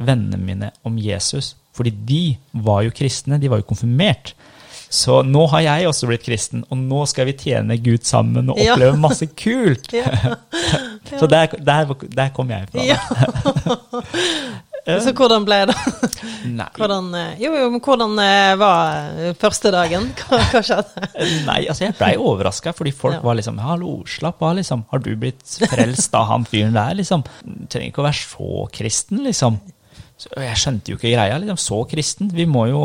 [0.00, 1.54] vennene mine om Jesus.
[1.76, 2.22] Fordi de
[2.64, 4.32] var jo kristne, de var jo konfirmert.
[4.88, 8.56] Så nå har jeg også blitt kristen, og nå skal vi tjene Gud sammen og
[8.56, 9.00] oppleve ja.
[9.00, 9.92] masse kult.
[9.98, 10.36] Ja.
[11.20, 13.76] så der, der, der, kom jeg fra.
[14.88, 14.98] Ja.
[15.04, 15.74] så hvordan ble det?
[16.48, 16.68] Nei.
[16.78, 20.10] Hvordan, eh, jo, jo, men hvordan eh, var eh, første dagen?
[20.22, 21.08] Hva, hva skjedde?
[21.44, 24.86] Nei, altså jeg blei overraska, fordi folk var liksom 'Hallo, slapp av, liksom.
[24.88, 27.26] Har du blitt frelst av han fyren der?' liksom.
[27.68, 29.60] Trenger ikke å være så kristen, liksom.
[30.18, 31.36] Så jeg skjønte jo ikke greia.
[31.38, 32.30] liksom, Så kristen.
[32.34, 32.80] Vi må jo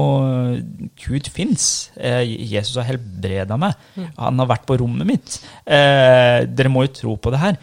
[1.02, 1.90] Gud fins.
[1.98, 3.74] Eh, Jesus har helbreda meg.
[3.98, 4.12] Mm.
[4.20, 5.40] Han har vært på rommet mitt.
[5.66, 7.58] Eh, dere må jo tro på det her.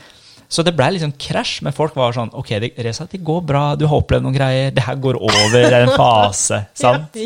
[0.51, 3.65] Så det ble liksom krasj, men folk var sånn OK, det, Reza, det går bra,
[3.79, 6.65] du har opplevd noen greier, det her går over, det er en fase.
[6.83, 7.19] sant?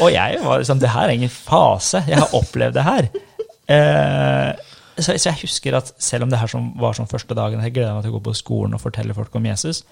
[0.00, 3.10] Og jeg var liksom Det her er ingen fase, jeg har opplevd det her.
[3.74, 7.62] Eh, så, så, jeg husker at selv om det her som var sånn første dagen,
[7.62, 9.82] jeg gleda meg til å gå på skolen og fortelle folk om Jesus,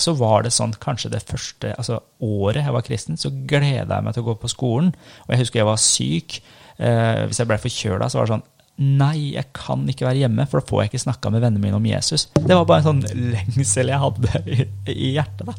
[0.00, 4.06] så var det sånn kanskje det første altså året jeg var kristen, så gleda jeg
[4.06, 4.92] meg til å gå på skolen.
[5.26, 6.38] Og jeg husker jeg var syk.
[6.78, 8.48] Eh, hvis jeg ble forkjøla, så var det sånn
[8.80, 11.76] Nei, jeg kan ikke være hjemme, for da får jeg ikke snakka med vennene mine
[11.76, 12.28] om Jesus.
[12.32, 13.02] Det var bare en sånn
[13.34, 15.50] lengsel jeg hadde i, hjertet.
[15.50, 15.56] da.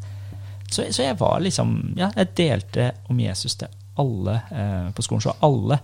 [0.72, 3.70] Så, så, jeg var liksom Ja, jeg delte om Jesus til
[4.00, 5.22] alle eh, på skolen.
[5.22, 5.78] Så alle,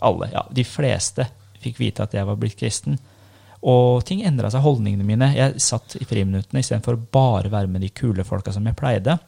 [0.00, 1.26] alle, ja, de fleste
[1.58, 2.96] fikk vite at jeg var blitt kristen.
[3.66, 5.32] Og ting endra seg, holdningene mine.
[5.34, 9.18] Jeg satt i friminuttene istedenfor å bare være med de kule folka som jeg pleide.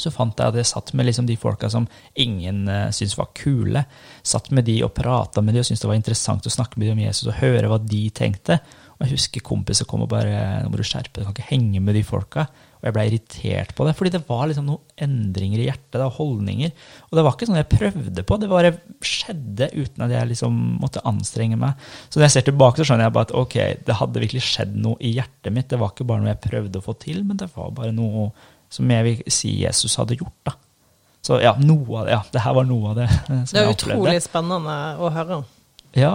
[0.00, 1.88] Så fant jeg at jeg satt med liksom de folka som
[2.20, 3.84] ingen uh, syntes var kule.
[4.26, 6.88] Satt med de og prata med de og syntes det var interessant å snakke med
[6.88, 8.60] de om Jesus og høre hva de tenkte.
[8.94, 11.50] Og jeg husker kompiser kom og bare 'Nå må du skjerpe deg, du kan ikke
[11.50, 12.46] henge med de folka'.
[12.84, 16.08] Og jeg ble irritert på det, fordi det var liksom noen endringer i hjertet, da,
[16.12, 16.72] holdninger.
[17.08, 20.58] Og det var ikke sånn jeg prøvde på, det bare skjedde uten at jeg liksom
[20.82, 21.80] måtte anstrenge meg.
[22.10, 23.56] Så når jeg ser tilbake, så skjønner jeg bare at ok,
[23.88, 25.70] det hadde virkelig skjedd noe i hjertet mitt.
[25.72, 28.28] Det var ikke bare noe jeg prøvde å få til, men det var bare noe
[28.74, 30.38] som jeg vil si Jesus hadde gjort.
[30.50, 30.56] da.
[31.24, 33.52] Så ja, noe av det, ja, det her var noe av det som jeg opplevde.
[33.54, 35.38] Det er utrolig spennende å høre.
[35.96, 36.14] Ja.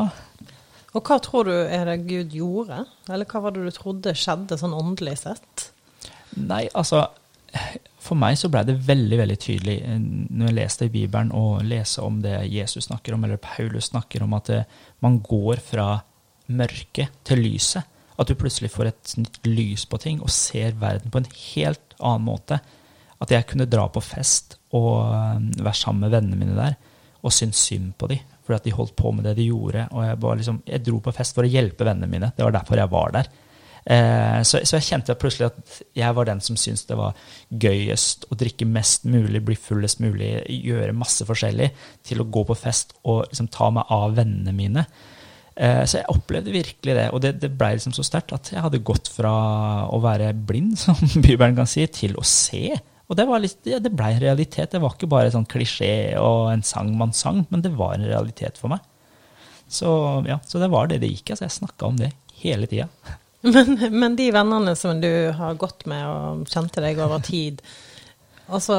[0.94, 2.84] Og hva tror du er det Gud gjorde?
[3.10, 5.70] Eller hva var det du trodde skjedde sånn åndelig sett?
[6.38, 7.08] Nei, altså
[8.06, 11.64] For meg så ble det veldig veldig tydelig eh, når jeg leste i Bibelen og
[11.66, 14.68] leser om det Jesus snakker om, eller Paulus snakker om, at eh,
[15.02, 15.88] man går fra
[16.54, 17.86] mørket til lyset.
[18.20, 21.96] At du plutselig får et nytt lys på ting og ser verden på en helt
[22.00, 22.60] annen måte.
[23.20, 26.80] At jeg kunne dra på fest og eh, være sammen med vennene mine der
[27.20, 29.84] og synes synd på dem fordi at de holdt på med det de gjorde.
[29.94, 32.32] Og jeg, liksom, jeg dro på fest for å hjelpe vennene mine.
[32.34, 33.28] Det var derfor jeg var der.
[33.86, 37.18] Eh, så, så, jeg kjente plutselig at jeg var den som syntes det var
[37.50, 40.32] gøyest å drikke mest mulig, bli fullest mulig,
[40.66, 41.70] gjøre masse forskjellig,
[42.06, 44.86] til å gå på fest og liksom ta meg av vennene mine.
[45.60, 48.64] Eh, så jeg opplevde virkelig det, og det, det ble liksom så sterkt at jeg
[48.64, 49.34] hadde gått fra
[49.92, 52.78] å være blind, som Bibelen kan si, til å se.
[53.10, 54.70] Og det, litt, ja, det ble en realitet.
[54.72, 58.06] Det var ikke bare sånn klisjé og en sang man sang, men det var en
[58.06, 58.86] realitet for meg.
[59.70, 59.90] Så,
[60.30, 61.34] ja, så det var det det gikk.
[61.34, 62.88] Altså, jeg snakka om det hele tida.
[63.40, 67.62] Men, men, de vennene som du har gått med og kjente deg over tid
[68.50, 68.76] Altså,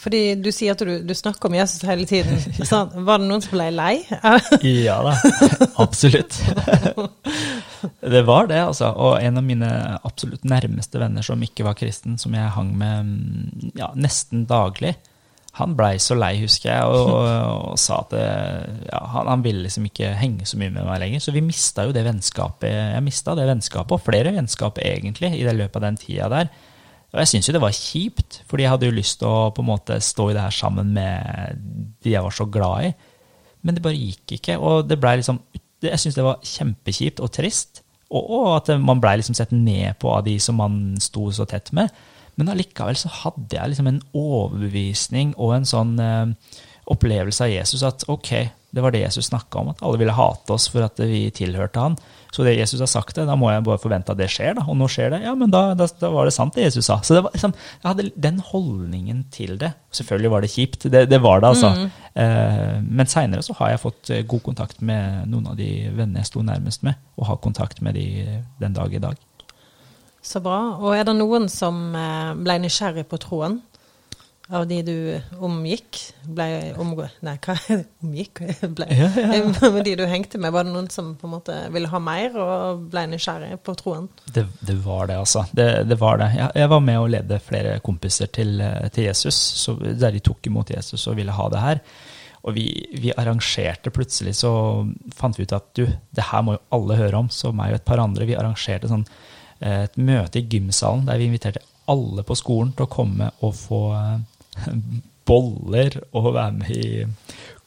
[0.00, 2.40] fordi du sier at du, du snakker om Jesus hele tiden.
[2.68, 3.94] Så var det noen som ble lei?
[4.86, 5.14] ja da,
[5.82, 6.36] absolutt.
[8.14, 8.92] det var det, altså.
[8.92, 9.70] Og en av mine
[10.04, 14.96] absolutt nærmeste venner som ikke var kristen, som jeg hang med ja, nesten daglig,
[15.58, 17.24] han blei så lei, husker jeg, og,
[17.72, 18.26] og sa at det,
[18.86, 21.24] ja, han, han, ville liksom ikke henge så mye med meg lenger.
[21.24, 22.70] Så vi mista jo det vennskapet.
[22.70, 26.52] Jeg mista det vennskapet, og flere vennskap egentlig, i det løpet av den tida der.
[27.10, 29.64] Og jeg syns jo det var kjipt, fordi jeg hadde jo lyst til å på
[29.64, 31.62] en måte stå i det her sammen med
[32.04, 32.92] de jeg var så glad i.
[33.66, 34.56] Men det bare gikk ikke.
[34.58, 35.42] Og det blei liksom
[35.80, 37.80] Jeg syns det var kjempekjipt og trist.
[38.12, 41.46] Og, og at man blei liksom sett ned på av de som man sto så
[41.48, 41.88] tett med.
[42.36, 46.58] Men allikevel så hadde jeg liksom en overbevisning og en sånn eh,
[46.92, 48.32] opplevelse av Jesus at ok,
[48.70, 51.82] det var det Jesus snakka om, at alle ville hate oss for at vi tilhørte
[51.82, 51.96] han.
[52.30, 54.54] Så det Jesus har sagt, det, da må jeg bare forvente at det skjer.
[54.54, 55.22] da, Og nå skjer det.
[55.24, 57.00] Ja, men da, da, da var det sant, det Jesus sa.
[57.02, 59.72] Så det var liksom, jeg hadde den holdningen til det.
[59.98, 61.72] Selvfølgelig var det kjipt, det, det var det, altså.
[61.74, 61.88] Mm.
[62.22, 66.22] Eh, men seinere så har jeg fått eh, god kontakt med noen av de vennene
[66.22, 68.06] jeg sto nærmest med, og har kontakt med de
[68.62, 69.18] den dag i dag.
[70.22, 70.60] Så bra.
[70.78, 73.58] Og er det noen som eh, ble nysgjerrig på troen?
[74.50, 74.96] Av de du
[75.38, 76.46] omgikk, ble
[76.80, 77.06] omgå...
[77.26, 77.54] Nei, hva
[78.02, 78.42] omgikk?
[78.76, 79.70] Ble, Ja, ja.
[79.80, 82.84] De du hengte med, var det noen som på en måte ville ha mer og
[82.90, 84.08] ble nysgjerrig på troen?
[84.26, 85.44] Det, det var det, altså.
[85.54, 86.32] Det, det var det.
[86.36, 90.24] Jeg, jeg var med og ledde flere kompiser til, eh, til Jesus, så, der de
[90.24, 91.82] tok imot Jesus og ville ha det her.
[92.40, 94.50] Og vi, vi arrangerte plutselig, så
[95.14, 97.30] fant vi ut at du, det her må jo alle høre om.
[97.30, 99.06] Så meg og et par andre, vi arrangerte sånn,
[99.60, 103.56] eh, et møte i gymsalen der vi inviterte alle på skolen til å komme og
[103.56, 104.18] få eh,
[105.30, 107.06] boller og være med i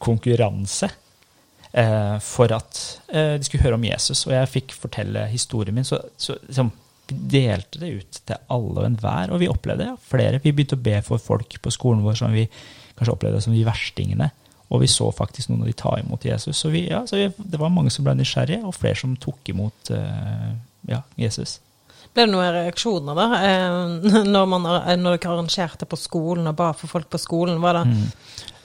[0.02, 0.90] konkurranse.
[1.74, 2.80] Eh, for at
[3.10, 5.86] eh, de skulle høre om Jesus, og jeg fikk fortelle historien min.
[5.86, 6.70] Så, så liksom,
[7.08, 10.38] vi delte det ut til alle og enhver, og vi opplevde ja, flere.
[10.44, 12.46] Vi begynte å be for folk på skolen vår som vi
[12.94, 14.30] kanskje opplevde som de verstingene.
[14.70, 16.56] Og vi så faktisk noen av de ta imot Jesus.
[16.62, 19.50] Så, vi, ja, så vi, det var mange som ble nysgjerrige, og flere som tok
[19.52, 20.50] imot eh,
[20.90, 21.58] ja, Jesus.
[22.12, 24.66] Ble det noen reaksjoner da, eh, når, man,
[25.00, 27.62] når dere arrangerte på skolen og ba for folk på skolen?
[27.62, 28.08] Var det Mm.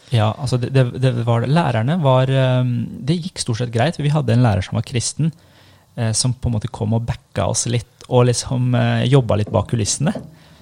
[0.09, 2.63] Ja, altså det, det, det var Lærerne var eh,
[3.05, 3.99] Det gikk stort sett greit.
[4.01, 5.31] Vi hadde en lærer som var kristen,
[5.95, 9.51] eh, som på en måte kom og backa oss litt, og liksom eh, jobba litt
[9.53, 10.13] bak kulissene.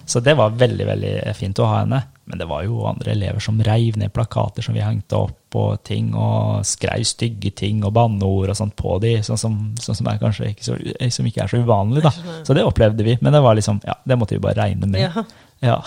[0.07, 2.01] Så det var veldig veldig fint å ha henne.
[2.27, 5.79] Men det var jo andre elever som reiv ned plakater som vi hengte opp, og
[5.87, 10.09] ting, og skrev stygge ting og banneord og sånt på de, sånn som, sånn som,
[10.11, 10.75] er kanskje ikke så,
[11.15, 12.03] som ikke er så uvanlig.
[12.03, 12.11] da.
[12.45, 13.15] Så det opplevde vi.
[13.23, 15.01] Men det var liksom, ja, det måtte vi bare regne med.
[15.07, 15.23] Ja.
[15.63, 15.79] Ja.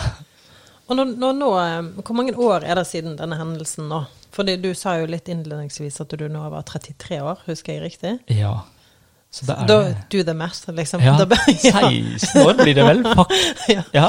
[0.91, 4.01] Og nå, nå, nå, eh, Hvor mange år er det siden denne hendelsen nå?
[4.35, 8.19] Fordi Du sa jo litt innledningsvis at du nå var 33 år, husker jeg riktig?
[8.27, 8.57] ja.
[9.31, 9.63] Så da
[10.11, 11.01] do the math, liksom.
[11.07, 11.81] Ja, Da bør- ja.
[12.19, 13.03] 16 år blir det vel?
[13.15, 13.31] Fuck.
[13.71, 13.83] Ja.
[13.95, 14.09] Ja,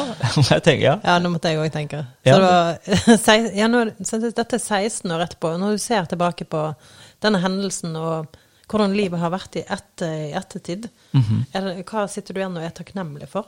[0.49, 0.95] jeg tenker ja.
[1.05, 1.99] Ja, nå måtte jeg òg tenke.
[2.25, 2.39] Så Ja.
[2.39, 5.51] det var, ja, nå, dette er 16 år etterpå.
[5.61, 6.63] Når du ser tilbake på
[7.21, 8.33] denne hendelsen og
[8.71, 11.45] hvordan livet har vært i, etter, i ettertid, Mhm.
[11.53, 13.45] er det, hva sitter du igjen og er takknemlig for?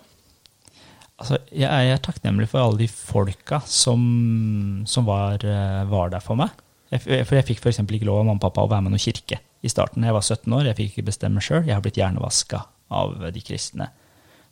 [1.17, 6.35] Altså, jeg er takknemlig for alle de folka som, som var, eh, var der for
[6.35, 6.49] meg.
[6.91, 7.79] Jeg, for jeg fikk f.eks.
[7.79, 10.03] ikke lov av mamma og pappa å være med noen kirke i starten.
[10.03, 11.63] Jeg var 17 år, jeg fikk ikke bestemme sjøl.
[11.67, 13.89] Jeg har blitt hjernevaska av de kristne.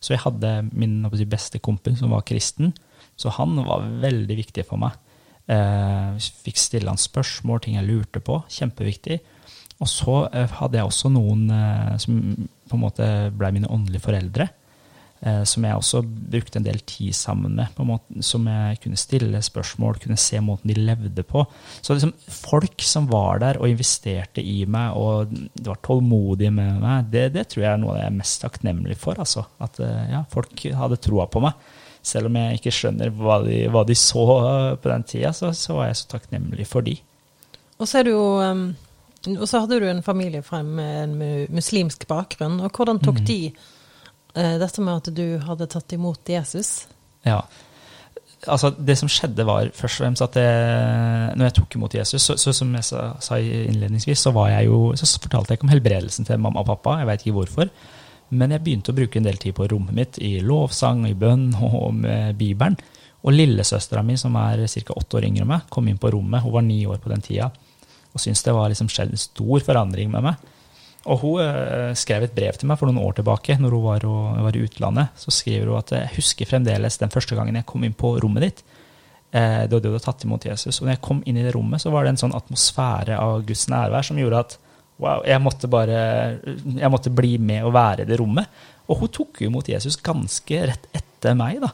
[0.01, 2.71] Så jeg hadde min si, beste kompis som var kristen,
[3.19, 4.95] så han var veldig viktig for meg.
[5.51, 8.39] Eh, fikk stille han spørsmål, ting jeg lurte på.
[8.49, 9.19] Kjempeviktig.
[9.81, 12.17] Og så eh, hadde jeg også noen eh, som
[12.71, 14.47] på en måte ble mine åndelige foreldre.
[15.21, 17.67] Eh, som jeg også brukte en del tid sammen med.
[17.77, 21.45] måte, Som jeg kunne stille spørsmål, kunne se måten de levde på.
[21.81, 25.29] Så liksom folk som var der og investerte i meg, og
[25.61, 29.19] var tålmodige med meg, det, det tror jeg er noe jeg er mest takknemlig for.
[29.19, 29.45] altså.
[29.61, 31.53] At eh, ja, folk hadde troa på meg.
[32.01, 35.51] Selv om jeg ikke skjønner hva de, hva de så eh, på den tida, så,
[35.53, 36.95] så var jeg så takknemlig for de.
[37.77, 38.73] Og så er du jo um,
[39.37, 41.13] Og så hadde du en familie fra en, en
[41.53, 42.57] muslimsk bakgrunn.
[42.57, 43.29] Og hvordan tok mm.
[43.29, 43.39] de
[44.33, 46.87] dette med at du hadde tatt imot Jesus?
[47.27, 47.41] Ja.
[48.49, 52.23] Altså, det som skjedde, var først og fremst at jeg, når jeg tok imot Jesus,
[52.25, 55.73] så, så som jeg sa, sa innledningsvis, så, jeg jo, så fortalte jeg ikke om
[55.75, 56.99] helbredelsen til mamma og pappa.
[57.01, 57.73] Jeg veit ikke hvorfor.
[58.31, 61.51] Men jeg begynte å bruke en del tid på rommet mitt i lovsang, i bønn
[61.69, 62.79] og med Bibelen.
[63.21, 64.95] Og lillesøstera mi, som er ca.
[64.97, 66.41] åtte år yngre enn meg, kom inn på rommet.
[66.41, 67.51] Hun var ni år på den tida
[68.11, 70.49] og syntes det var liksom en stor forandring med meg.
[71.09, 74.05] Og hun eh, skrev et brev til meg for noen år tilbake, når hun var,
[74.45, 75.15] var i utlandet.
[75.17, 78.45] Så skriver hun at jeg husker fremdeles den første gangen jeg kom inn på rommet
[78.45, 78.63] ditt.
[79.31, 80.77] Eh, det du hadde tatt imot Jesus.
[80.77, 83.45] Og når jeg kom inn i det rommet, så var det en sånn atmosfære av
[83.47, 84.57] Guds nærvær som gjorde at
[85.01, 86.01] wow, jeg måtte bare
[86.45, 88.51] jeg måtte bli med og være i det rommet.
[88.91, 91.71] Og hun tok jo imot Jesus ganske rett etter meg, da.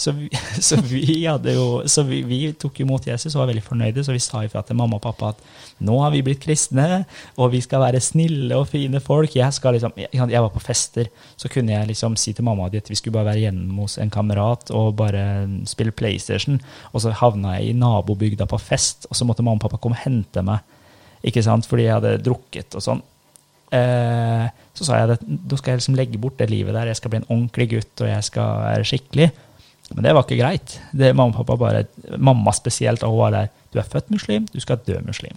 [0.00, 0.30] Så vi,
[0.68, 4.22] så vi jo, så vi, vi tok imot Jesus og var veldig fornøyde, så vi
[4.22, 5.42] sa ifra til mamma og pappa at
[5.84, 7.02] nå har vi blitt kristne,
[7.36, 9.36] og vi skal være snille og fine folk.
[9.36, 11.10] Jeg, liksom, jeg var på fester,
[11.40, 14.12] så kunne jeg liksom si til mamma at vi skulle bare være hjemme hos en
[14.12, 15.24] kamerat og bare
[15.68, 16.60] spille PlayStation.
[16.92, 20.00] Og så havna jeg i nabobygda på fest, og så måtte mamma og pappa komme
[20.00, 20.64] og hente meg.
[21.26, 21.68] Ikke sant?
[21.68, 23.04] Fordi jeg hadde drukket og sånn.
[23.70, 26.88] Eh, så sa jeg at da skal jeg liksom legge bort det livet der.
[26.88, 29.30] Jeg skal bli en ordentlig gutt, og jeg skal være skikkelig.
[29.94, 30.76] Men det var ikke greit.
[30.94, 31.84] Det, mamma, og pappa bare,
[32.18, 33.48] mamma spesielt, og hun var der.
[33.72, 35.34] Du er født muslim, du skal dø muslim.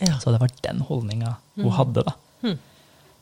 [0.00, 0.16] Ja.
[0.20, 1.74] Så det var den holdninga hun Mm.
[1.78, 2.14] hadde, da.
[2.42, 2.58] Mm.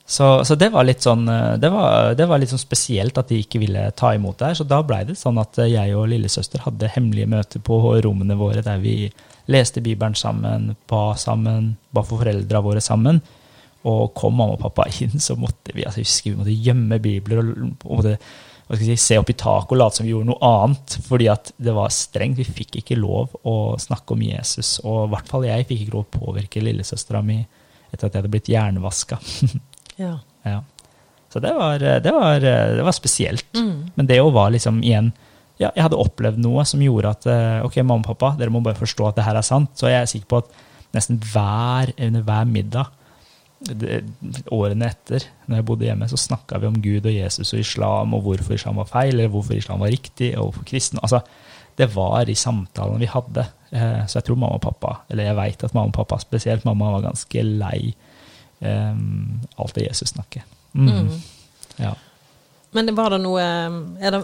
[0.06, 3.28] Så, så det var litt sånn eh, det var, det var litt sånn spesielt at
[3.30, 4.54] de ikke ville ta imot det her.
[4.58, 8.34] Så da blei det sånn at eh, jeg og lillesøster hadde hemmelige møter på rommene
[8.38, 8.96] våre der vi
[9.50, 13.20] leste Bibelen sammen, ba sammen, ba for foreldra våre sammen.
[13.88, 17.48] Og kom mamma og pappa inn, så måtte vi altså vi måtte gjemme bibler og,
[17.84, 18.16] og måtte,
[18.78, 20.98] si, se opp i taket og late som vi gjorde noe annet.
[21.06, 22.40] Fordi at det var strengt.
[22.40, 24.78] Vi fikk ikke lov å snakke om Jesus.
[24.84, 27.40] Og i hvert fall jeg fikk ikke lov å påvirke lillesøstera mi
[27.92, 29.20] etter at jeg hadde blitt hjernevaska.
[30.00, 30.14] Ja.
[30.48, 30.62] ja.
[31.28, 33.44] Så det var, det, var, det var spesielt.
[33.52, 33.92] Mm.
[33.94, 35.10] Men det òg var liksom igjen
[35.60, 38.62] ja, jeg hadde opplevd noe som gjorde at eh, ok, mamma og pappa, dere må
[38.64, 39.70] bare forstå at det her er sant.
[39.78, 40.50] Så jeg er sikker på at
[40.96, 42.90] nesten hver, under hver middag
[43.68, 44.02] det,
[44.54, 48.14] årene etter, når jeg bodde hjemme, så snakka vi om Gud og Jesus og islam,
[48.16, 51.22] og hvorfor islam var feil, eller hvorfor islam var riktig, og hvorfor kristen Altså,
[51.78, 53.46] det var i samtalene vi hadde.
[53.70, 56.66] Eh, så jeg tror mamma og pappa, eller jeg veit at mamma og pappa, spesielt
[56.68, 57.94] mamma, var ganske lei
[58.60, 60.42] um, alt det Jesus-snakket.
[60.72, 60.88] Mm.
[60.88, 61.20] Mm.
[61.76, 61.94] Ja.
[62.72, 64.20] Men var det noe er det,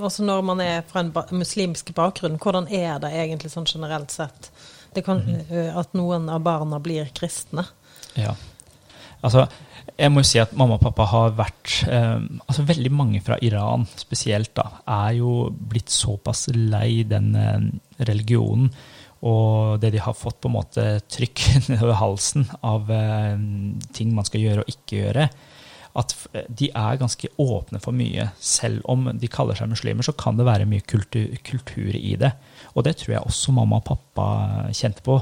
[0.00, 4.12] Også når man er fra en ba muslimsk bakgrunn, hvordan er det egentlig sånn generelt
[4.14, 4.48] sett?
[4.94, 5.76] Det kan, mm.
[5.78, 7.66] At noen av barna blir kristne?
[8.16, 8.32] Ja.
[9.20, 9.44] Altså,
[9.98, 13.36] jeg må jo si at mamma og pappa har vært eh, altså Veldig mange fra
[13.44, 17.68] Iran spesielt da, er jo blitt såpass lei den eh,
[18.08, 18.70] religionen
[19.20, 23.36] og det de har fått på en måte trykk nedover halsen av eh,
[23.96, 25.26] ting man skal gjøre og ikke gjøre,
[26.00, 26.14] at
[26.48, 28.28] de er ganske åpne for mye.
[28.38, 32.30] Selv om de kaller seg muslimer, så kan det være mye kultur, kultur i det.
[32.72, 34.28] Og det tror jeg også mamma og pappa
[34.70, 35.18] kjente på.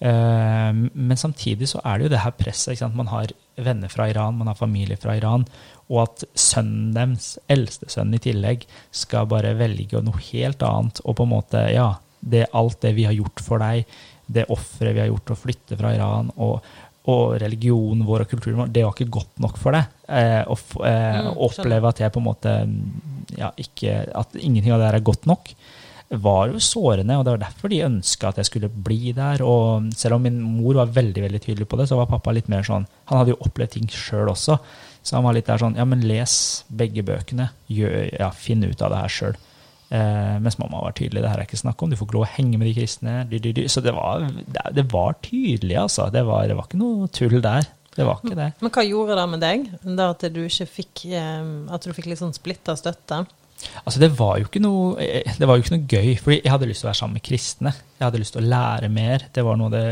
[0.00, 2.82] Eh, men samtidig så er det jo det her presset.
[2.96, 5.46] Man har venner fra Iran, man har familie fra Iran.
[5.90, 11.02] Og at sønnen deres, eldstesønnen i tillegg, skal bare velge noe helt annet.
[11.04, 13.88] Og på en måte, ja, det, alt det vi har gjort for deg,
[14.30, 16.60] det offeret vi har gjort å flytte fra Iran, og,
[17.10, 19.96] og religionen vår og kulturen vår, det var ikke godt nok for deg.
[20.06, 22.54] Eh, å eh, mm, oppleve at jeg på en måte
[23.38, 25.52] ja, ikke, At ingenting av det her er godt nok
[26.10, 29.44] var jo sårende, og det var derfor de ønska at jeg skulle bli der.
[29.46, 32.50] Og selv om min mor var veldig veldig tydelig på det, så var pappa litt
[32.50, 34.58] mer sånn Han hadde jo opplevd ting sjøl også,
[35.02, 36.34] så han var litt der sånn Ja, men les
[36.66, 37.50] begge bøkene.
[37.70, 39.38] Gjør, ja, finn ut av det her sjøl.
[39.90, 41.22] Eh, mens mamma var tydelig.
[41.22, 41.90] Det her er ikke snakk om.
[41.90, 43.16] Du får ikke lov å henge med de kristne.
[43.30, 43.64] Du, du, du.
[43.70, 46.10] Så det var, det, det var, tydelig, altså.
[46.14, 47.66] Det var, det var ikke noe tull der.
[47.96, 48.52] Det var ikke det.
[48.62, 49.64] Men hva gjorde det med deg?
[49.98, 53.24] Da at du ikke fikk eh, At du fikk litt sånn splitta støtte?
[53.84, 56.88] Altså, det var, noe, det var jo ikke noe gøy, fordi jeg hadde lyst til
[56.88, 57.72] å være sammen med kristne.
[57.98, 59.26] Jeg hadde lyst til å lære mer.
[59.34, 59.82] Det var noe det,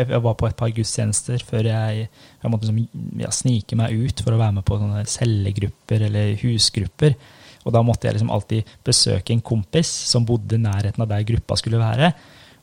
[0.00, 2.08] jeg var på et par gudstjenester før jeg,
[2.42, 6.36] jeg måtte liksom, ja, snike meg ut for å være med på sånne cellegrupper eller
[6.42, 7.16] husgrupper.
[7.64, 11.24] Og da måtte jeg liksom alltid besøke en kompis som bodde i nærheten av der
[11.28, 12.12] gruppa skulle være.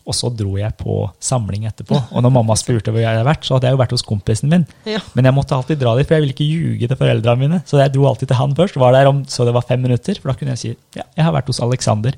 [0.01, 1.99] Og så dro jeg på samling etterpå.
[2.09, 4.51] Og når mamma spurte hvor jeg hadde vært, så hadde jeg jo vært hos kompisen
[4.51, 4.65] min.
[4.89, 5.01] Ja.
[5.13, 7.61] Men jeg måtte alltid dra dit, for jeg ville ikke ljuge til foreldrene mine.
[7.69, 8.79] Så jeg dro alltid til han først.
[8.81, 11.27] Var der om så det var fem minutter, for da kunne jeg si ja, jeg
[11.27, 12.17] har vært hos Alexander.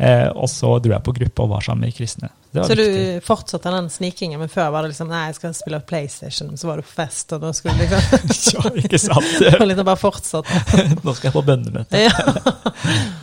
[0.00, 2.30] Eh, og så dro jeg på gruppe og var sammen med kristne.
[2.54, 2.86] Så viktig.
[3.20, 6.70] du fortsatte den snikingen, men før var det liksom nei, jeg skal spille PlayStation, så
[6.70, 9.28] var du på fest, og da skulle du liksom Ja, ikke sant?
[9.60, 10.62] og liksom bare fortsatte.
[11.04, 12.00] Nå skal jeg på bønnemøte.
[12.00, 12.16] ja.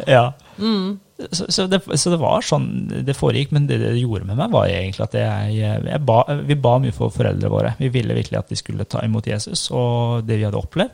[0.07, 0.23] ja.
[0.61, 0.99] Mm.
[1.17, 2.67] Så, så, det, så, det, var sånn
[3.05, 5.55] det foregikk, men det det gjorde med meg, var egentlig at jeg,
[5.87, 7.73] jeg ba, vi ba mye for foreldrene våre.
[7.79, 10.93] Vi ville virkelig at de skulle ta imot Jesus og det vi hadde opplevd.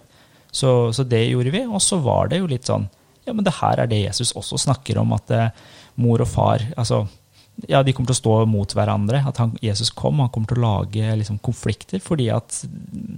[0.53, 1.63] Så, så det gjorde vi.
[1.65, 2.88] Og så var det jo litt sånn
[3.23, 5.51] Ja, men det her er det Jesus også snakker om, at eh,
[6.03, 7.05] mor og far altså
[7.70, 9.22] ja, de kommer til å stå mot hverandre.
[9.30, 12.02] At han, Jesus kom, han kommer til å lage liksom, konflikter.
[12.04, 12.60] Fordi at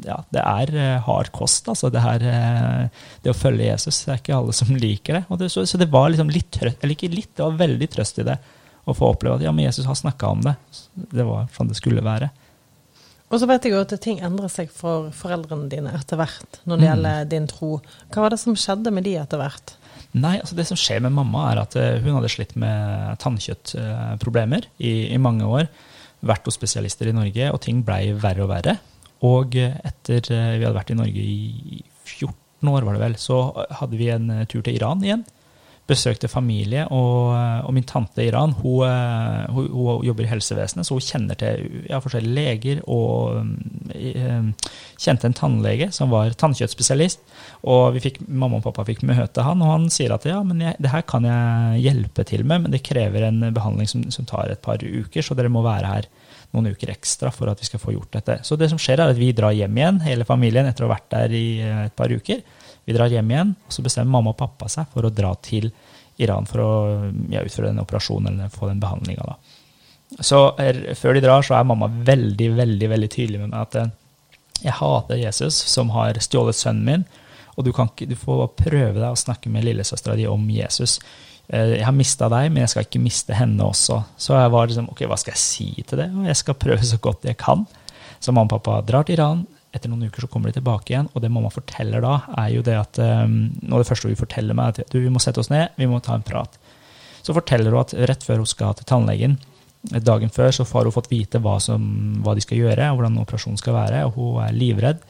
[0.05, 1.89] ja, det er uh, hard kost, altså.
[1.93, 4.03] Det, her, uh, det å følge Jesus.
[4.03, 5.25] Det er ikke alle som liker det.
[5.41, 8.21] det så, så, det var liksom litt trøst, eller ikke litt, det var veldig trøst
[8.21, 8.39] i det.
[8.85, 10.57] Å få oppleve at ja, men Jesus har snakka om det.
[10.93, 12.29] Det var sånn det skulle være.
[13.33, 16.77] Og så vet jeg jo at ting endrer seg for foreldrene dine etter hvert når
[16.77, 16.89] det mm.
[16.91, 17.71] gjelder din tro.
[18.13, 19.73] Hva var det som skjedde med de etter hvert?
[20.15, 24.69] Nei, altså det som skjer med mamma, er at eh, hun hadde slitt med tannkjøttproblemer
[24.79, 25.67] i, i mange år.
[26.25, 28.77] Vært hos spesialister i Norge, og ting blei verre og verre.
[29.27, 33.41] Og etter eh, vi hadde vært i Norge i 14 år, var det vel, så
[33.81, 35.25] hadde vi en eh, tur til Iran igjen
[35.85, 40.87] besøkte familie, og, og, min tante i Iran hun, eh, hun, hun, jobber i helsevesenet,
[40.87, 44.49] så hun kjenner til ja, forskjellige leger og um,
[45.01, 47.21] kjente en tannlege som var tannkjøttspesialist.
[47.69, 50.79] Og fikk, mamma og pappa fikk møte han, og han sier at ja, men jeg,
[50.81, 54.49] det her kan jeg hjelpe til med, men det krever en behandling som, som tar
[54.53, 56.09] et par uker, så dere må være her
[56.55, 58.39] noen uker ekstra for at vi skal få gjort dette.
[58.47, 60.95] Så det som skjer er at vi drar hjem igjen, hele familien, etter å ha
[60.95, 61.47] vært der i
[61.85, 62.41] et par uker.
[62.85, 65.71] Vi drar hjem igjen, og så bestemmer mamma og pappa seg for å dra til
[66.21, 66.71] Iran for å
[67.33, 69.35] ja, utføre den operasjonen eller få den behandlinga.
[70.23, 73.77] Så er, før de drar, så er mamma veldig veldig, veldig tydelig med meg at
[73.81, 73.93] eh,
[74.63, 77.07] jeg hater Jesus, som har stjålet sønnen min,
[77.55, 80.99] og du, kan du får prøve deg å snakke med lillesøstera di om Jesus.
[81.47, 84.01] Eh, jeg har mista deg, men jeg skal ikke miste henne også.
[84.19, 86.09] Så jeg var liksom, ok, hva skal jeg si til det?
[86.15, 87.65] Og jeg skal prøve så godt jeg kan.
[88.19, 89.45] Så mamma og pappa drar til Iran,
[89.75, 92.63] etter noen uker så kommer de tilbake igjen, og det mamma forteller da, er jo
[92.65, 95.21] det at um, Noe av det første hun forteller meg, er at du, vi må
[95.23, 96.55] sette oss ned, vi må ta en prat.
[97.25, 99.37] Så forteller hun at rett før hun skal til tannlegen,
[100.05, 101.83] dagen før, så har hun fått vite hva, som,
[102.25, 105.03] hva de skal gjøre, og hvordan operasjonen skal være, og hun er livredd.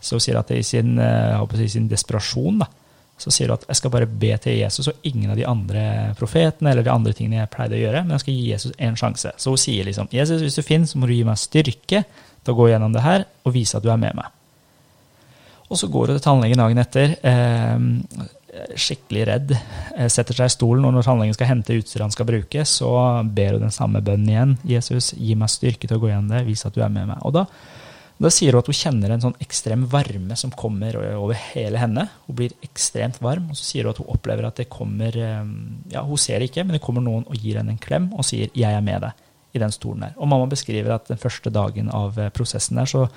[0.00, 2.70] Så hun sier at i sin, uh, sin desperasjon da,
[3.18, 5.82] Så sier hun at jeg skal bare be til Jesus og ingen av de andre
[6.18, 8.98] profetene eller de andre tingene jeg pleide å gjøre, men jeg skal gi Jesus en
[8.98, 9.34] sjanse.
[9.38, 12.52] Så hun sier liksom Jesus, hvis du finnes, så må du gi meg styrke til
[12.52, 14.32] å gå gjennom det her og vise at du er med meg.
[15.70, 17.86] Og så går hun til tannlegen dagen etter, eh,
[18.78, 22.28] skikkelig redd, eh, setter seg i stolen, og når tannlegen skal hente utstyret han skal
[22.28, 22.90] bruke, så
[23.24, 24.58] ber hun den samme bønnen igjen.
[24.76, 27.18] Jesus, gi meg styrke til å gå gjennom det, vis at du er med meg.
[27.24, 27.46] Og da
[28.22, 32.06] da sier hun at hun kjenner en sånn ekstrem varme som kommer over hele henne.
[32.28, 35.40] Hun blir ekstremt varm, og så sier hun at hun opplever at det kommer eh,
[35.90, 38.52] ja, Hun ser ikke, men det kommer noen og gir henne en klem og sier
[38.54, 40.14] 'jeg er med deg' i den stolen der.
[40.16, 43.08] Og mamma beskriver at den første dagen av eh, prosessen der, så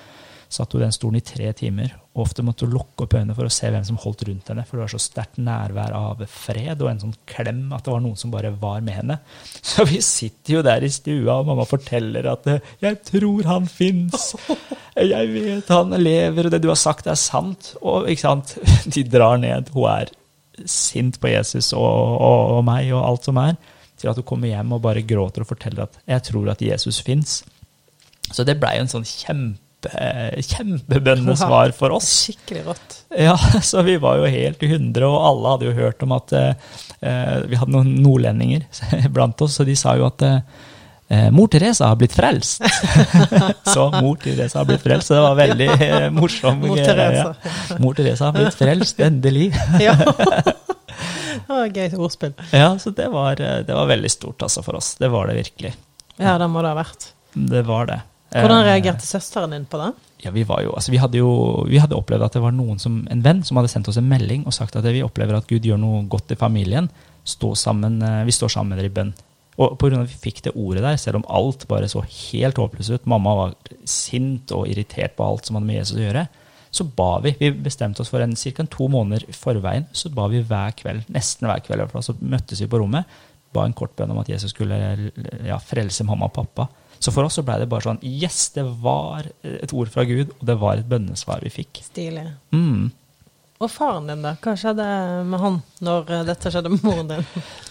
[0.48, 1.92] satt hun i den stolen i tre timer.
[2.16, 4.64] Og ofte måtte hun lukke opp øynene for å se hvem som holdt rundt henne.
[4.66, 8.02] For det var så sterkt nærvær av fred og en sånn klem at det var
[8.04, 9.18] noen som bare var med henne.
[9.60, 12.48] Så vi sitter jo der i stua, og mamma forteller at
[12.80, 14.34] 'jeg tror han fins'.
[14.96, 17.76] 'Jeg vet han lever, og det du har sagt, er sant'.
[17.82, 18.58] Og ikke sant,
[18.94, 19.68] de drar ned.
[19.70, 20.08] Hun er
[20.64, 23.54] sint på Jesus og, og, og meg og alt som er.
[23.98, 27.02] Til at hun kommer hjem og bare gråter og forteller at 'jeg tror at Jesus
[27.02, 27.44] fins'.
[28.32, 32.08] Så det blei en sånn kjempe kjempe, kjempebønnesvar for oss.
[32.26, 32.96] Skikkelig rått.
[33.16, 36.32] Ja, så vi var jo helt i hundre, og alle hadde jo hørt om at
[36.32, 36.54] eh,
[37.46, 38.66] vi hadde noen nordlendinger
[39.14, 42.64] blant oss, så de sa jo at eh, mor Teresa har blitt frelst.
[43.74, 46.66] så mor Teresa har blitt frelst, så det var veldig eh, morsomt.
[46.66, 47.34] Mor Teresa.
[47.34, 47.78] Ja.
[47.78, 49.52] Mor Teresa har blitt frelst, endelig.
[49.82, 49.96] ja.
[51.48, 52.34] Det var gøy ordspill.
[52.52, 54.96] Ja, så det var, det var veldig stort altså, for oss.
[55.00, 55.70] Det var det virkelig.
[56.18, 57.12] Ja, det må det ha vært.
[57.32, 58.02] Det var det.
[58.28, 59.92] Hvordan reagerte søsteren din på det?
[60.24, 61.30] Ja, Vi var jo, altså vi hadde jo
[61.68, 64.44] vi hadde opplevd at det var som, en venn som hadde sendt oss en melding
[64.46, 66.90] og sagt at vi opplever at Gud gjør noe godt i familien.
[67.24, 69.14] Sammen, vi står sammen med dere i bønn.
[69.58, 70.02] Og pga.
[70.02, 73.34] at vi fikk det ordet der, selv om alt bare så helt håpløst ut, mamma
[73.34, 73.54] var
[73.84, 76.26] sint og irritert på alt som hadde med Jesus å gjøre,
[76.70, 77.34] så ba vi.
[77.40, 78.66] Vi bestemte oss for en ca.
[78.70, 79.88] to måneder i forveien.
[79.92, 83.08] Så ba vi hver kveld, nesten hver kveld, så møttes vi på rommet.
[83.52, 84.76] Ba en kort bønn om at Jesus skulle
[85.46, 86.68] ja, frelse mamma og pappa.
[86.98, 90.32] Så for oss så blei det bare sånn Yes, det var et ord fra Gud,
[90.38, 91.82] og det var et bønnesvar vi fikk.
[91.86, 92.26] Stilig.
[92.54, 92.88] Mm.
[93.58, 94.36] Og faren din, da?
[94.38, 94.84] Hva skjedde
[95.26, 97.24] med han når eh, dette skjedde med moren din?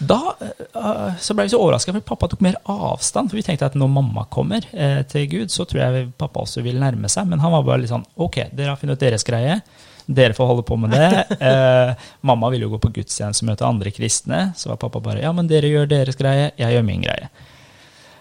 [0.04, 3.30] Da uh, så ble vi så overraska, for pappa tok mer avstand.
[3.30, 6.64] For vi tenkte at når mamma kommer uh, til Gud, så tror jeg pappa også
[6.66, 7.30] vil nærme seg.
[7.30, 9.62] Men han var bare litt sånn OK, dere har funnet ut deres greie.
[10.04, 11.38] Dere får holde på med det.
[11.40, 11.96] Uh,
[12.28, 14.50] mamma ville jo gå på gudstjeneste og møte andre kristne.
[14.60, 17.32] Så var pappa bare ja, men dere gjør deres greie, jeg gjør min greie.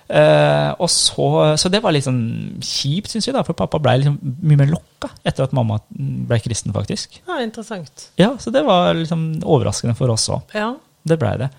[0.07, 1.27] Uh, og så,
[1.59, 4.69] så, det var litt sånn kjipt, syns vi, da, for pappa ble liksom mye mer
[4.71, 7.19] lokka etter at mamma ble kristen, faktisk.
[7.27, 8.09] Ja, interessant.
[8.19, 10.55] Ja, Så det var liksom overraskende for oss òg.
[10.55, 10.71] Ja.
[11.07, 11.51] Det blei det.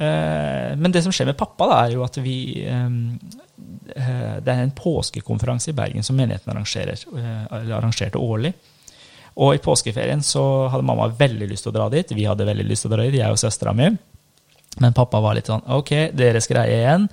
[0.00, 2.36] Uh, men det som skjer med pappa, da, er jo at vi
[2.68, 2.92] uh,
[3.90, 7.00] Det er en påskekonferanse i Bergen som menigheten arrangerer,
[7.50, 8.52] arrangerte årlig.
[9.40, 12.12] Og i påskeferien så hadde mamma veldig lyst til å dra dit.
[12.12, 13.88] Vi hadde veldig lyst til å dra dit, jeg og søstera mi.
[14.80, 17.06] Men pappa var litt sånn OK, deres greie igjen.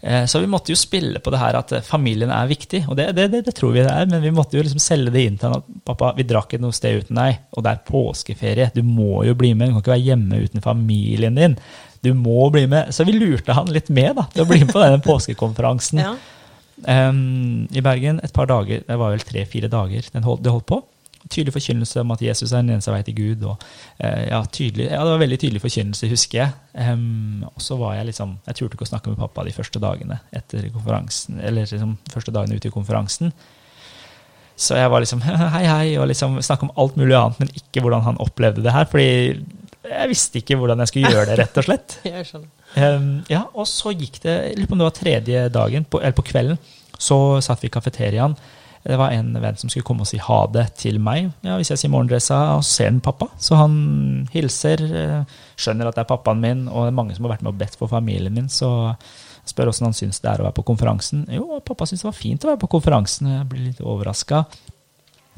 [0.00, 2.98] Eh, så vi måtte jo spille på det her at eh, familien er viktig, og
[2.98, 4.08] det, det, det, det tror vi det er.
[4.10, 6.60] Men vi måtte jo liksom selge det inn til han at pappa, vi drar ikke
[6.62, 8.70] noe sted uten deg, og det er påskeferie.
[8.76, 11.58] Du må jo bli med, du kan ikke være hjemme uten familien din.
[12.04, 12.92] Du må bli med.
[12.94, 16.12] Så vi lurte han litt med da, til å bli med på denne påskekonferansen ja.
[17.08, 18.20] um, i Bergen.
[18.22, 20.82] Et par dager, det var vel tre-fire dager det holdt, holdt på
[21.32, 23.44] tydelig forkynnelse om at Jesus er den eneste vei til Gud.
[23.50, 23.66] Og,
[23.98, 26.54] eh, ja, tydelig, ja, det var veldig tydelig forkynnelse, husker jeg.
[26.76, 29.80] Um, og så var jeg liksom Jeg turte ikke å snakke med pappa de første
[29.80, 33.32] dagene etter konferansen, eller liksom første dagene ute i konferansen.
[34.56, 35.22] Så jeg var liksom
[35.56, 38.74] hei, hei, og liksom snakka om alt mulig annet, men ikke hvordan han opplevde det
[38.74, 38.88] her.
[38.90, 39.44] fordi
[39.86, 41.98] jeg visste ikke hvordan jeg skulle gjøre det, rett og slett.
[42.08, 42.52] jeg skjønner.
[42.76, 46.00] Um, ja, Og så gikk det, jeg lurer på om det var tredje dagen, på,
[46.02, 46.58] eller på kvelden,
[46.98, 48.34] så satt vi i kafeteriaen.
[48.86, 51.32] Det var en venn som skulle komme og si ha det til meg.
[51.42, 53.26] Ja, hvis jeg sier morgendressa, og ser den pappa.
[53.42, 53.74] Så han
[54.30, 57.42] hilser, eh, skjønner at det er pappaen min, og det er mange som har vært
[57.42, 58.46] med og bedt for familien min.
[58.52, 61.26] Så jeg spør åssen han syns det er å være på konferansen.
[61.34, 63.32] Jo, pappa syns det var fint å være på konferansen.
[63.34, 64.44] Jeg blir litt overraska.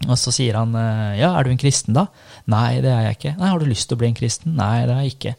[0.06, 2.04] Og så sier han eh, ja, er du en kristen da?
[2.52, 3.36] Nei, det er jeg ikke.
[3.40, 4.58] Nei, har du lyst til å bli en kristen?
[4.60, 5.36] Nei, det er jeg ikke.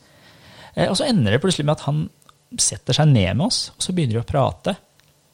[0.74, 2.08] Eh, og så ender det plutselig med at han
[2.58, 4.80] setter seg ned med oss, og så begynner de å prate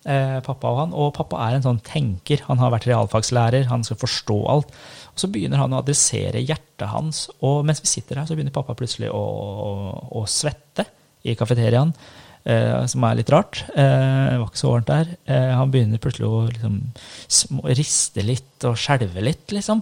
[0.05, 0.91] pappa og han.
[0.93, 2.43] Og pappa er en sånn tenker.
[2.45, 4.75] Han har vært realfagslærer, han skal forstå alt.
[5.15, 8.53] Og så begynner han å adressere hjertet hans, og mens vi sitter her, så begynner
[8.53, 9.73] pappa plutselig å, å,
[10.21, 10.85] å svette
[11.25, 11.95] i kafeteriaen.
[12.45, 13.63] Eh, som er litt rart.
[13.73, 15.15] Eh, det var ikke så varmt der.
[15.25, 16.75] Eh, han begynner plutselig å liksom,
[17.73, 19.81] riste litt og skjelve litt, liksom.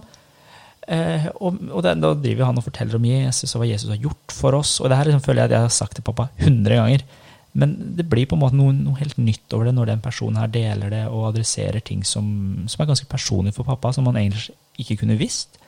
[0.88, 4.00] Eh, og, og det, da driver han og forteller om Jesus og hva Jesus har
[4.00, 4.78] gjort for oss.
[4.80, 7.04] Og det her liksom, føler jeg at jeg har sagt til pappa hundre ganger.
[7.54, 10.40] Men det blir på en måte noe, noe, helt nytt over det når den personen
[10.40, 12.26] her deler det og adresserer ting som,
[12.70, 15.60] som er ganske personlig for pappa, som han egentlig ikke kunne visst.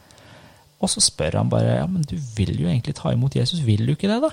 [0.82, 3.86] Og så spør han bare ja, men du vil jo egentlig ta imot Jesus, vil
[3.86, 4.32] du ikke det, da?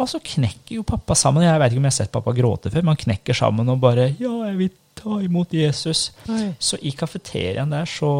[0.00, 1.44] Og så knekker jo pappa sammen.
[1.44, 3.80] Jeg vet ikke om jeg har sett pappa gråte før, men han knekker sammen og
[3.82, 6.12] bare ja, jeg vil ta imot Jesus.
[6.28, 6.52] Oi.
[6.58, 8.12] Så i kafeteriaen der så,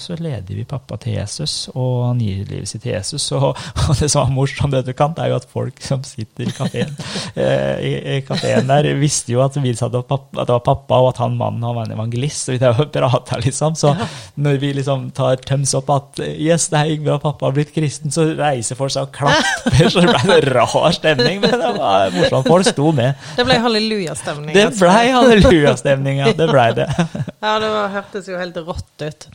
[0.00, 3.28] så leder vi pappa til Jesus, og han gir livet sitt til Jesus.
[3.36, 3.50] Og,
[3.86, 6.48] og det som var morsomt, det du, kan, det er jo at folk som sitter
[6.48, 6.94] i kafeen
[7.36, 11.00] eh, der, visste jo at vi satt, at det var pappa, at det var pappa,
[11.02, 12.48] og at han mannen han var en evangelist.
[12.48, 13.76] og vi der prata, liksom.
[13.78, 13.94] Så
[14.34, 18.12] når vi liksom tar tøms opp at yes, det er bra pappa har blitt kristen,
[18.14, 19.90] så reiser folk seg og klapper.
[19.92, 22.48] Så det ble en rar stemning, men det var morsomt.
[22.48, 23.18] Folk sto med.
[23.36, 24.54] Det ble hallelujastemning.
[24.54, 26.32] Det ble blei hallelujastemning, ja.
[26.36, 26.88] Det blei det.
[27.42, 29.26] Ja, det var, hørtes jo helt rått ut.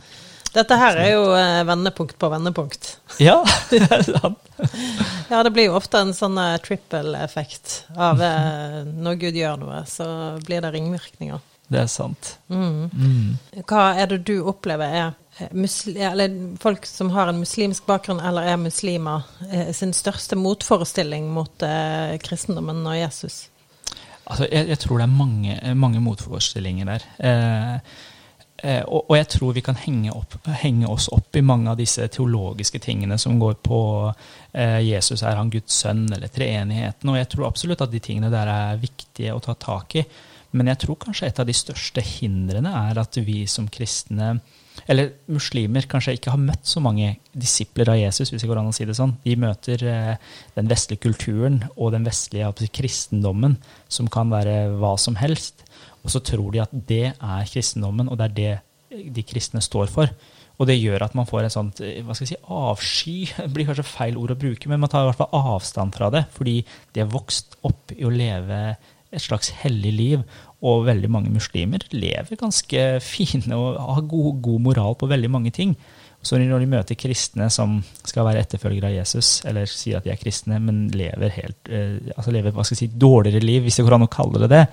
[0.53, 2.93] Dette her er jo eh, vendepunkt på vendepunkt.
[3.21, 4.39] Ja, det er sant.
[5.27, 9.81] Ja, det blir jo ofte en sånn eh, trippel-effekt av eh, når Gud gjør noe,
[9.89, 10.07] så
[10.47, 11.43] blir det ringvirkninger.
[11.67, 12.37] Det er sant.
[12.47, 12.87] Mm.
[12.95, 13.63] Mm.
[13.67, 15.51] Hva er det du opplever er eh,
[16.07, 21.67] eller folk som har en muslimsk bakgrunn eller er muslimer, eh, sin største motforestilling mot
[21.67, 23.49] eh, kristendommen og Jesus?
[24.27, 27.05] Altså, jeg, jeg tror det er mange, mange motforestillinger der.
[27.29, 27.75] Eh,
[28.63, 31.79] eh, og, og jeg tror vi kan henge, opp, henge oss opp i mange av
[31.79, 33.81] disse teologiske tingene som går på
[34.51, 37.13] eh, Jesus er han Guds sønn, eller treenigheten.
[37.13, 40.05] Og jeg tror absolutt at de tingene der er viktige å ta tak i.
[40.57, 44.37] Men jeg tror kanskje et av de største hindrene er at vi som kristne
[44.85, 48.69] eller muslimer kanskje ikke har møtt så mange disipler av Jesus, hvis det går an
[48.69, 49.15] å si det sånn.
[49.25, 53.57] De møter eh, den vestlige kulturen og den vestlige kristendommen,
[53.89, 55.65] som kan være hva som helst.
[56.03, 59.89] Og så tror de at det er kristendommen, og det er det de kristne står
[59.91, 60.11] for.
[60.57, 63.17] Og det gjør at man får en sånt eh, hva skal jeg si, avsky.
[63.43, 66.09] Det blir kanskje feil ord å bruke, men man tar i hvert fall avstand fra
[66.13, 66.23] det.
[66.33, 66.59] Fordi
[66.93, 68.61] de har vokst opp i å leve
[69.11, 70.25] et slags hellig liv.
[70.65, 72.83] Og veldig mange muslimer lever ganske
[73.13, 75.75] fine og har god, god moral på veldig mange ting.
[76.25, 80.11] Så når de møter kristne som skal være etterfølgere av Jesus, eller sier at de
[80.11, 84.07] er kristne, men lever helt, eh, altså lever, si, dårligere liv, hvis det går an
[84.07, 84.63] å kalle det det,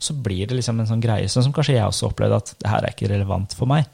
[0.00, 2.70] så blir det liksom en sånn greie sånn som kanskje jeg også opplevde at det
[2.70, 3.88] her er ikke relevant for meg.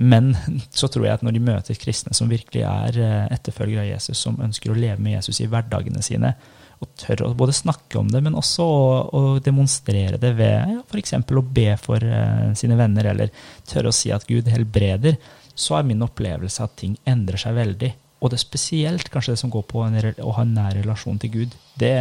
[0.00, 0.32] Men
[0.78, 4.24] så tror jeg at når de møter kristne som virkelig er eh, etterfølgere av Jesus,
[4.24, 6.34] som ønsker å leve med Jesus i hverdagene sine,
[6.80, 10.78] og tør å både snakke om det, men også å, å demonstrere det ved ja,
[10.80, 11.18] f.eks.
[11.20, 13.32] å be for uh, sine venner, eller
[13.68, 15.18] tørre å si at Gud helbreder,
[15.52, 17.92] så er min opplevelse at ting endrer seg veldig.
[18.20, 21.16] Og det er spesielt kanskje det som går på en, å ha en nær relasjon
[21.20, 21.54] til Gud.
[21.80, 21.92] Det,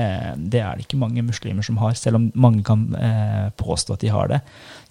[0.52, 1.96] det, er det ikke mange muslimer som har.
[1.96, 4.42] Selv om mange kan eh, påstå at de har det,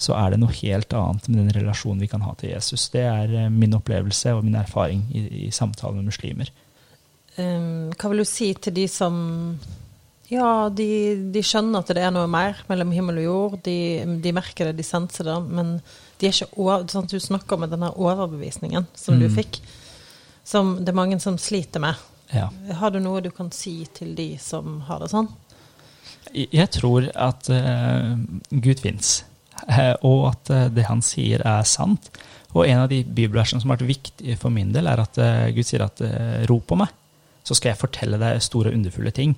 [0.01, 2.86] så er det noe helt annet med den relasjonen vi kan ha til Jesus.
[2.95, 6.49] Det er eh, min opplevelse og min erfaring i, i samtale med muslimer.
[7.39, 9.14] Um, hva vil du si til de som
[10.28, 10.89] Ja, de,
[11.32, 13.59] de, skjønner at det er noe mer mellom himmel og jord.
[13.64, 13.78] De,
[14.20, 15.36] de merker det, de senser det.
[15.49, 15.78] Men
[16.18, 19.22] de er ikke over, sånn du snakker om denne overbevisningen som mm.
[19.22, 19.61] du fikk,
[20.45, 21.97] som det er mange som sliter med.
[22.34, 22.51] Ja.
[22.80, 25.30] Har du noe du kan si til de som har det sånn?
[26.34, 28.18] Jeg tror at uh,
[28.51, 29.22] Gud fins,
[29.64, 32.11] uh, og at uh, det han sier, er sant.
[32.53, 35.18] Og en av de bibelversene som har vært viktig for min del, er at
[35.53, 36.01] Gud sier at
[36.49, 36.93] rop på meg,
[37.49, 39.34] så skal jeg fortelle deg store og underfulle ting.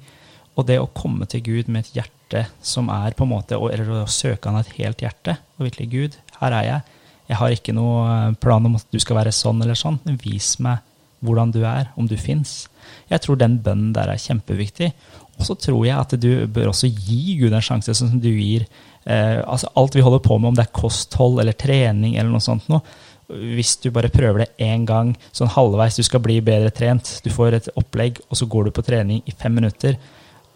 [0.58, 4.02] Og det å komme til Gud med et hjerte som er på en måte, eller
[4.02, 6.96] å søke han et helt hjerte, og virkelig Gud, her er jeg.
[7.30, 10.56] Jeg har ikke noe plan om at du skal være sånn eller sånn, men vis
[10.62, 10.82] meg
[11.24, 12.64] hvordan du er, om du fins.
[13.10, 14.90] Jeg tror den bønnen der er kjempeviktig.
[15.38, 18.30] Og så tror jeg at du bør også gi Gud en sjanse, sånn som du
[18.32, 18.66] gir
[19.04, 22.44] eh, altså alt vi holder på med, om det er kosthold eller trening eller noe
[22.44, 22.82] sånt noe.
[23.30, 27.30] Hvis du bare prøver det én gang, sånn halvveis, du skal bli bedre trent, du
[27.30, 29.96] får et opplegg, og så går du på trening i fem minutter,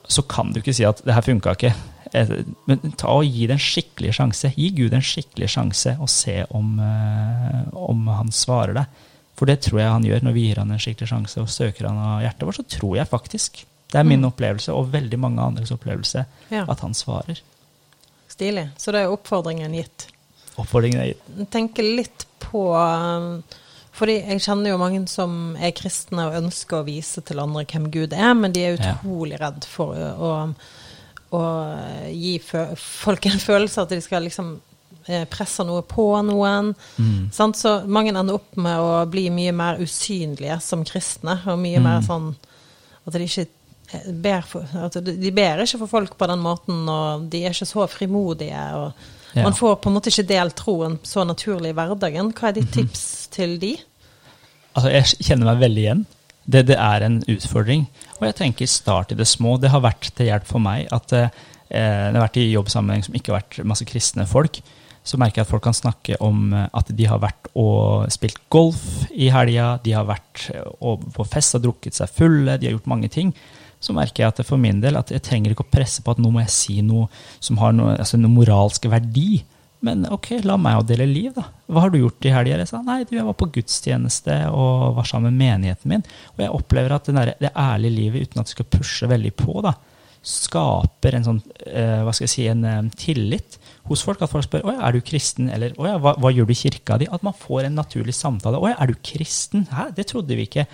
[0.08, 1.72] så kan du ikke si at det her funka ikke.
[2.14, 2.32] Eh,
[2.66, 4.50] men ta og gi det en skikkelig sjanse.
[4.56, 8.86] Gi Gud en skikkelig sjanse, og se om, eh, om han svarer deg.
[9.36, 11.88] For det tror jeg han gjør når vi gir han en skikkelig sjanse og søker
[11.88, 12.56] han av hjertet vårt.
[12.60, 14.30] Så tror jeg faktisk, det er min Mm.
[14.32, 16.64] opplevelse og veldig mange andres opplevelse, Ja.
[16.68, 17.40] at han svarer.
[18.28, 18.68] Stilig.
[18.78, 20.06] Så da er oppfordringen gitt.
[20.60, 21.50] Oppfordringen er gitt.
[21.50, 23.42] tenke litt på um,
[23.94, 27.90] Fordi jeg kjenner jo mange som er kristne og ønsker å vise til andre hvem
[27.94, 28.94] Gud er, men de er Ja.
[28.94, 30.30] utrolig redd for å,
[31.34, 31.42] å
[32.10, 34.60] gi fø folk en følelse at de skal liksom
[35.06, 36.72] eh, presse noe på noen.
[36.98, 37.30] Mm.
[37.34, 41.82] Så mange ender opp med å bli mye mer usynlige som kristne, og mye Mm.
[41.86, 42.34] mer sånn
[43.06, 43.46] at de ikke
[43.94, 44.64] eh, ber for,
[45.00, 48.64] de ber ikke for folk på den måten, og de er ikke så frimodige.
[48.74, 48.92] og
[49.34, 49.42] Ja.
[49.42, 52.32] Man får på en måte ikke delt troen så naturlig i hverdagen.
[52.32, 52.88] Hva er ditt Mhm.
[52.88, 53.76] tips til de?
[54.76, 56.04] Altså, jeg kjenner meg veldig igjen.
[56.46, 57.86] Det, det er en utfordring.
[58.20, 59.56] Og jeg tenker start i det små.
[59.60, 61.28] Det har vært til hjelp for meg at eh,
[61.70, 64.60] det har vært i jobbsammenheng som ikke har vært masse kristne folk,
[65.04, 68.38] så merker jeg at folk kan snakke om eh, at de har vært og spilt
[68.50, 70.62] golf i helga, de har vært eh,
[71.16, 73.32] på fest og drukket seg fulle, de har gjort mange ting.
[73.84, 76.22] Så merker jeg at for min del at jeg trenger ikke å presse på at
[76.22, 79.42] nå må jeg si noe som har noe, altså noe moralsk verdi.
[79.84, 81.44] Men ok, la meg å dele liv, da.
[81.68, 82.56] Hva har du gjort i helga?
[82.62, 86.04] Jeg sa nei, du, jeg var på gudstjeneste og var sammen med menigheten min.
[86.36, 89.58] Og jeg opplever at der, det ærlige livet, uten at du skal pushe veldig på,
[89.66, 89.74] da,
[90.24, 93.58] skaper en sånn, eh, hva skal jeg si, en eh, tillit
[93.90, 94.22] hos folk.
[94.24, 97.10] At folk spør om er du kristen, eller hva, hva, gjør du i kirka di?
[97.12, 98.60] At man får en naturlig samtale.
[98.60, 99.68] Å er du kristen?
[99.68, 100.64] Hæ, det trodde vi ikke.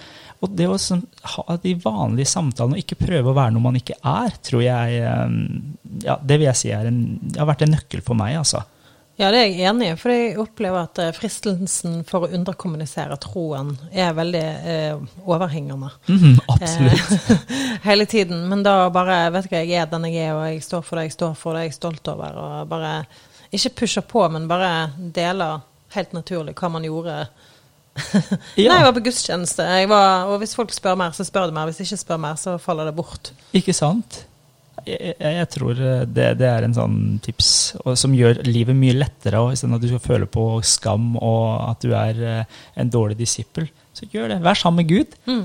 [0.40, 1.02] Og det å sånn,
[1.34, 5.00] ha de vanlige samtalene og ikke prøve å være noe man ikke er, tror jeg
[5.04, 5.34] eh,
[6.06, 7.00] ja, Det vil jeg si er en,
[7.36, 8.62] har vært en nøkkel for meg, altså.
[9.20, 9.96] Ja, det er jeg enig i.
[10.00, 15.90] For jeg opplever at eh, fristelsen for å underkommunisere troen er veldig eh, overhengende.
[16.08, 17.12] Mm, absolutt.
[17.18, 17.58] Eh,
[17.90, 18.46] hele tiden.
[18.48, 20.96] Men da bare vet du hva, jeg er den jeg er, og jeg står for
[20.96, 22.40] det jeg står for, det jeg er stolt over.
[22.40, 22.94] Og bare
[23.52, 25.60] ikke pusher på, men bare deler
[25.92, 27.20] helt naturlig hva man gjorde.
[28.60, 28.70] Ja.
[28.70, 31.56] Nei, jeg var på gudstjeneste, jeg var, og hvis folk spør mer, så spør de
[31.56, 31.70] mer.
[31.70, 33.32] Hvis de ikke spør mer, så faller det bort.
[33.56, 34.24] Ikke sant?
[34.86, 37.50] Jeg, jeg, tror det, det, er en sånn tips
[38.00, 39.42] som gjør livet mye lettere.
[39.52, 43.68] Istedenfor at du skal føle på skam og at du er eh, en dårlig disippel.
[43.96, 44.40] Så gjør det.
[44.44, 45.18] Vær sammen med Gud.
[45.28, 45.44] Mm.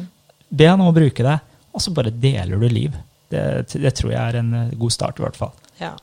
[0.55, 2.95] Be han om å bruke deg, og så bare deler du liv.
[3.31, 3.43] Det,
[3.73, 5.55] det, tror jeg er en eh, god start, i hvert fall.
[5.81, 5.95] Ja.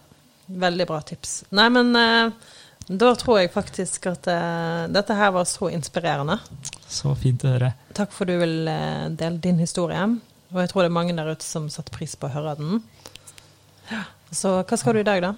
[0.53, 1.37] Veldig bra tips.
[1.57, 2.52] Nei, men uh,
[2.99, 6.39] da tror jeg faktisk at uh, dette her var så inspirerende.
[6.91, 7.73] Så fint å høre.
[7.97, 10.03] Takk for du vil uh, dele din historie.
[10.53, 12.83] Og jeg tror det er mange der ute som setter pris på å høre den.
[14.33, 15.33] Så hva skal du i dag, da?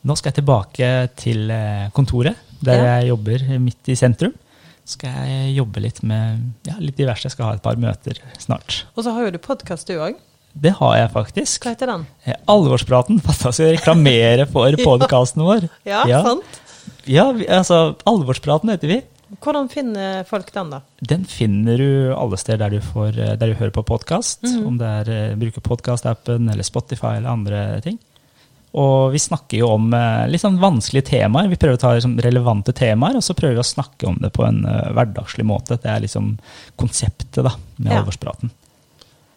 [0.00, 0.86] Nå skal jeg tilbake
[1.20, 2.94] til eh, kontoret, der ja.
[2.94, 4.32] jeg jobber midt i sentrum.
[4.80, 7.28] Så Skal jeg jobbe litt med ja, litt diverse.
[7.28, 8.84] Jeg skal ha et par møter snart.
[8.96, 10.16] Og så har jo du podkast, du òg.
[10.50, 11.62] Det har jeg faktisk.
[11.62, 12.06] Hva heter den?
[12.50, 13.20] Alvorspraten.
[13.24, 15.68] Hva skal reklamere for podkasten vår.
[15.86, 16.59] Ja, ja, sant?
[17.10, 19.00] Ja, altså Alvorspraten heter vi.
[19.42, 20.80] Hvordan finner folk den, da?
[21.02, 24.42] Den finner du alle steder der du, får, eh, der du hører på podkast.
[24.42, 24.66] Mm -hmm.
[24.66, 27.98] Om det er uh, bruker podkastappen eller Spotify eller andre ting.
[28.72, 31.48] Og vi snakker jo om uh, litt sånn vanskelige temaer.
[31.48, 34.30] Vi prøver å ta liksom, relevante temaer, og så prøver vi å snakke om det
[34.30, 35.76] på en uh, hverdagslig måte.
[35.82, 36.38] Det er liksom
[36.76, 37.98] konseptet da, med ja.
[37.98, 38.50] alvorspraten.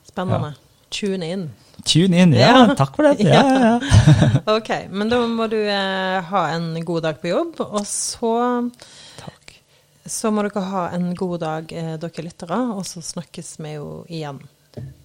[0.06, 0.54] Spennende.
[0.54, 0.88] Ja.
[0.90, 1.50] Tune in.
[1.84, 2.52] Tune in, ja.
[2.54, 2.76] ja.
[2.80, 3.24] Takk for det.
[3.34, 3.74] Ja, ja,
[4.58, 8.34] ok, men da må du ha en god dag på jobb, og så
[10.06, 14.06] så må dere ha en god dag, eh, dere lyttere, og så snakkes vi jo
[14.12, 14.42] igjen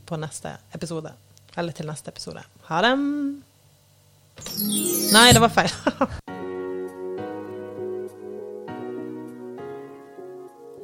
[0.08, 1.12] på neste episode.
[1.58, 2.42] Eller til neste episode.
[2.68, 2.94] Ha det.
[5.14, 5.70] Nei, det var feil.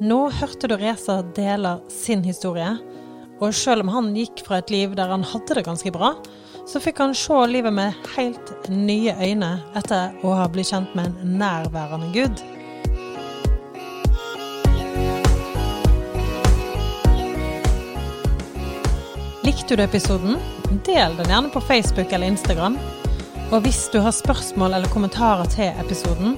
[0.05, 2.77] Nå hørte du Reza deler sin historie,
[3.39, 6.13] og selv om han gikk fra et liv der han hadde det ganske bra,
[6.65, 11.11] så fikk han se livet med helt nye øyne etter å ha blitt kjent med
[11.11, 12.43] en nærværende Gud.
[19.45, 20.39] Likte du episoden?
[20.87, 22.79] Del den gjerne på Facebook eller Instagram.
[23.53, 26.33] Og hvis du har spørsmål eller kommentarer til episoden,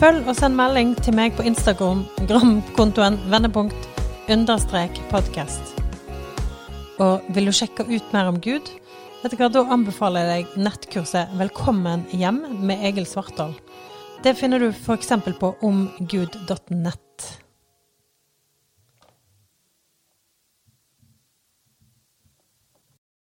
[0.00, 3.92] følg og send melding til meg på Instagram-kontoen vendepunkt
[4.28, 5.77] understrek podkast.
[6.98, 8.70] Og vil du sjekke ut mer om Gud?
[9.22, 13.54] Vet du hva, Da anbefaler jeg deg nettkurset 'Velkommen hjem' med Egil Svartdal.
[14.22, 15.12] Det finner du f.eks.
[15.38, 17.28] på omgud.nett.